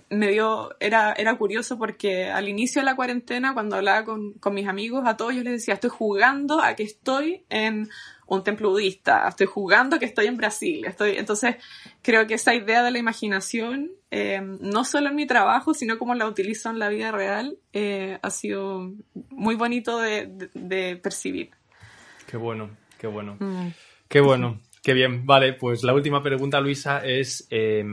me 0.10 0.30
dio, 0.30 0.76
era, 0.80 1.14
era 1.14 1.38
curioso 1.38 1.78
porque 1.78 2.30
al 2.30 2.48
inicio 2.50 2.82
de 2.82 2.86
la 2.86 2.96
cuarentena, 2.96 3.54
cuando 3.54 3.76
hablaba 3.78 4.04
con, 4.04 4.34
con, 4.34 4.54
mis 4.54 4.68
amigos, 4.68 5.04
a 5.06 5.18
todos 5.18 5.36
yo 5.36 5.44
les 5.44 5.54
decía, 5.54 5.76
estoy 5.76 5.90
jugando 5.90 6.62
a 6.62 6.76
que 6.76 6.84
estoy 6.84 7.44
en 7.50 7.90
un 8.28 8.44
templo 8.44 8.70
budista, 8.70 9.28
estoy 9.28 9.48
jugando 9.48 9.96
a 9.96 10.00
que 10.00 10.06
estoy 10.06 10.28
en 10.28 10.38
Brasil, 10.38 10.86
estoy, 10.86 11.18
entonces 11.18 11.56
creo 12.02 12.28
que 12.28 12.36
esa 12.36 12.56
idea 12.56 12.84
de 12.84 12.92
la 12.92 12.98
imaginación, 12.98 13.92
eh, 14.10 14.42
no 14.42 14.84
solo 14.86 15.10
en 15.10 15.16
mi 15.16 15.28
trabajo, 15.28 15.74
sino 15.74 15.98
como 15.98 16.16
la 16.16 16.28
utilizo 16.28 16.70
en 16.70 16.80
la 16.80 16.90
vida 16.90 17.12
real, 17.12 17.58
eh, 17.74 18.20
ha 18.22 18.30
sido 18.30 18.92
muy 19.30 19.56
bonito 19.56 20.00
de, 20.00 20.28
de, 20.28 20.50
de, 20.54 20.96
percibir. 20.98 21.52
Qué 22.28 22.38
bueno, 22.38 22.70
qué 22.98 23.08
bueno. 23.08 23.36
Mm. 23.40 23.68
Qué 24.08 24.22
bueno, 24.22 24.60
qué 24.84 24.94
bien. 24.94 25.26
Vale, 25.26 25.54
pues 25.54 25.84
la 25.84 25.94
última 25.94 26.22
pregunta, 26.22 26.60
Luisa, 26.60 27.00
es... 27.06 27.48
Eh, 27.50 27.84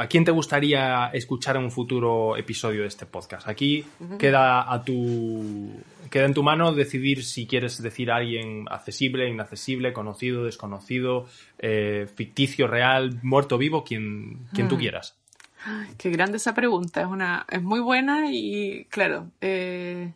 ¿A 0.00 0.06
quién 0.06 0.24
te 0.24 0.30
gustaría 0.30 1.10
escuchar 1.12 1.56
en 1.56 1.64
un 1.64 1.70
futuro 1.70 2.34
episodio 2.34 2.80
de 2.80 2.88
este 2.88 3.04
podcast? 3.04 3.46
Aquí 3.46 3.84
queda 4.18 4.72
a 4.72 4.82
tu 4.82 5.74
queda 6.10 6.24
en 6.24 6.32
tu 6.32 6.42
mano 6.42 6.72
decidir 6.72 7.22
si 7.22 7.46
quieres 7.46 7.82
decir 7.82 8.10
a 8.10 8.16
alguien 8.16 8.64
accesible, 8.70 9.28
inaccesible, 9.28 9.92
conocido, 9.92 10.44
desconocido, 10.44 11.26
eh, 11.58 12.08
ficticio, 12.14 12.66
real, 12.66 13.20
muerto, 13.22 13.58
vivo, 13.58 13.84
quien, 13.84 14.46
quien 14.54 14.68
tú 14.68 14.76
mm. 14.76 14.78
quieras. 14.78 15.18
qué 15.98 16.08
grande 16.08 16.38
esa 16.38 16.54
pregunta, 16.54 17.02
es 17.02 17.06
una 17.06 17.44
es 17.50 17.62
muy 17.62 17.80
buena 17.80 18.32
y 18.32 18.86
claro, 18.86 19.30
eh, 19.42 20.14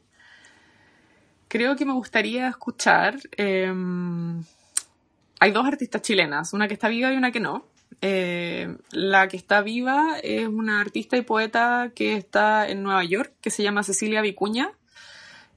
creo 1.47 1.77
que 1.77 1.85
me 1.85 1.92
gustaría 1.92 2.49
escuchar. 2.49 3.18
Em, 3.37 4.42
hay 5.40 5.51
dos 5.51 5.66
artistas 5.66 6.01
chilenas, 6.01 6.55
una 6.55 6.68
que 6.68 6.73
está 6.73 6.88
viva 6.88 7.12
y 7.12 7.18
una 7.18 7.31
que 7.31 7.40
no. 7.40 7.74
Eh, 8.00 8.76
la 8.90 9.28
que 9.28 9.37
está 9.37 9.62
viva 9.62 10.18
es 10.22 10.46
una 10.46 10.80
artista 10.80 11.16
y 11.16 11.22
poeta 11.22 11.92
que 11.94 12.16
está 12.16 12.68
en 12.68 12.83
Nueva 12.83 13.04
York, 13.04 13.33
que 13.40 13.50
se 13.50 13.62
llama 13.62 13.83
Cecilia 13.83 14.20
Vicuña. 14.20 14.72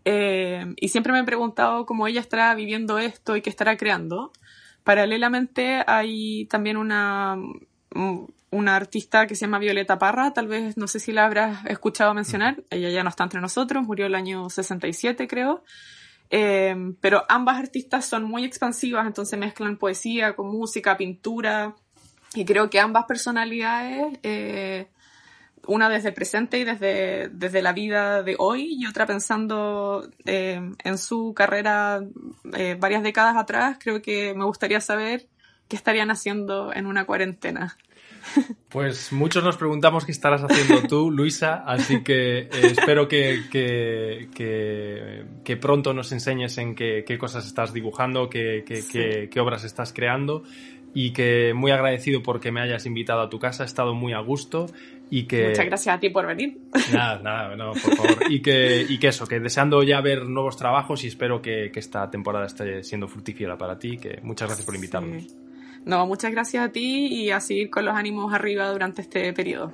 Eh, 0.06 0.74
y 0.78 0.88
siempre 0.90 1.12
me 1.12 1.20
he 1.20 1.24
preguntado 1.24 1.86
cómo 1.86 2.08
ella 2.08 2.22
estará 2.22 2.54
viviendo 2.56 3.00
esto 3.00 3.36
y 3.36 3.42
qué 3.42 3.50
estará 3.50 3.78
creando. 3.78 4.32
Paralelamente 4.84 5.84
hay 5.86 6.46
también 6.46 6.78
una, 6.78 7.38
una 8.50 8.76
artista 8.76 9.28
que 9.28 9.36
se 9.36 9.46
llama 9.46 9.60
Violeta 9.60 10.00
Parra, 10.00 10.32
tal 10.34 10.48
vez 10.48 10.78
no 10.78 10.88
sé 10.88 11.00
si 11.00 11.12
la 11.12 11.26
habrás 11.26 11.66
escuchado 11.66 12.14
mencionar, 12.14 12.64
ella 12.70 12.90
ya 12.90 13.04
no 13.04 13.10
está 13.10 13.24
entre 13.24 13.42
nosotros, 13.42 13.86
murió 13.86 14.06
el 14.06 14.16
año 14.16 14.50
67 14.50 15.28
creo, 15.28 15.64
eh, 16.30 16.76
pero 17.02 17.24
ambas 17.30 17.58
artistas 17.58 18.06
son 18.06 18.24
muy 18.24 18.46
expansivas, 18.46 19.06
entonces 19.06 19.38
mezclan 19.38 19.78
poesía 19.78 20.36
con 20.36 20.48
música, 20.48 20.96
pintura, 20.98 21.76
y 22.34 22.46
creo 22.46 22.70
que 22.70 22.80
ambas 22.80 23.06
personalidades, 23.06 24.20
eh, 24.24 24.88
una 25.66 25.90
desde 25.90 26.10
el 26.10 26.14
presente 26.14 26.60
y 26.60 26.64
desde, 26.64 27.30
desde 27.30 27.62
la 27.62 27.74
vida 27.74 28.24
de 28.24 28.36
hoy 28.38 28.78
y 28.80 28.86
otra 28.86 29.06
pensando 29.06 30.08
eh, 30.26 30.62
en 30.84 30.98
su 30.98 31.34
carrera 31.34 32.02
eh, 32.54 32.78
varias 32.80 33.04
décadas 33.04 33.36
atrás, 33.36 33.78
creo 33.80 34.02
que 34.02 34.34
me 34.34 34.46
gustaría 34.46 34.80
saber 34.82 35.28
qué 35.68 35.76
estarían 35.76 36.12
haciendo 36.12 36.74
en 36.74 36.86
una 36.86 37.06
cuarentena. 37.06 37.78
Pues 38.70 39.14
muchos 39.14 39.42
nos 39.42 39.56
preguntamos 39.56 40.06
qué 40.06 40.12
estarás 40.12 40.44
haciendo 40.44 40.86
tú, 40.88 41.10
Luisa, 41.10 41.64
así 41.66 42.04
que 42.04 42.50
espero 42.52 43.08
que, 43.08 43.44
que, 43.50 44.28
que, 45.44 45.58
pronto 45.58 45.94
nos 45.94 46.12
enseñes 46.12 46.58
en 46.58 46.76
qué, 46.76 47.06
qué 47.08 47.18
cosas 47.18 47.48
estás 47.48 47.72
dibujando, 47.72 48.30
qué, 48.30 48.66
qué 49.32 49.40
obras 49.40 49.64
estás 49.64 49.94
creando 49.94 50.44
y 51.00 51.12
que 51.12 51.54
muy 51.54 51.70
agradecido 51.70 52.24
porque 52.24 52.52
me 52.52 52.60
hayas 52.60 52.88
invitado 52.88 53.22
a 53.22 53.30
tu 53.30 53.38
casa, 53.38 53.62
he 53.62 53.68
estado 53.68 53.94
muy 53.94 54.14
a 54.14 54.20
gusto 54.20 54.66
y 55.12 55.26
que... 55.26 55.50
Muchas 55.50 55.68
gracias 55.68 55.96
a 55.96 56.00
ti 56.00 56.10
por 56.10 56.26
venir. 56.26 56.58
Nada, 56.92 57.22
nada, 57.22 57.56
no, 57.56 57.74
por 57.74 57.96
favor. 57.96 58.32
Y 58.32 58.42
que, 58.42 58.84
y 58.90 58.98
que 58.98 59.10
eso, 59.10 59.28
que 59.28 59.40
deseando 59.40 59.84
ya 59.84 60.02
ver 60.02 60.26
nuevos 60.26 60.58
trabajos 60.58 61.04
y 61.04 61.08
espero 61.08 61.40
que, 61.40 61.70
que 61.72 61.80
esta 61.80 62.10
temporada 62.10 62.48
esté 62.48 62.82
siendo 62.82 63.08
fructífera 63.08 63.60
para 63.60 63.78
ti, 63.78 64.00
que 64.00 64.22
muchas 64.24 64.48
gracias 64.48 64.66
por 64.66 64.74
invitarnos. 64.74 65.36
No, 65.86 66.08
muchas 66.08 66.32
gracias 66.32 66.66
a 66.66 66.72
ti 66.72 67.06
y 67.06 67.30
a 67.30 67.42
seguir 67.42 67.70
con 67.70 67.86
los 67.86 67.94
ánimos 67.94 68.34
arriba 68.34 68.68
durante 68.72 69.04
este 69.04 69.32
periodo. 69.34 69.72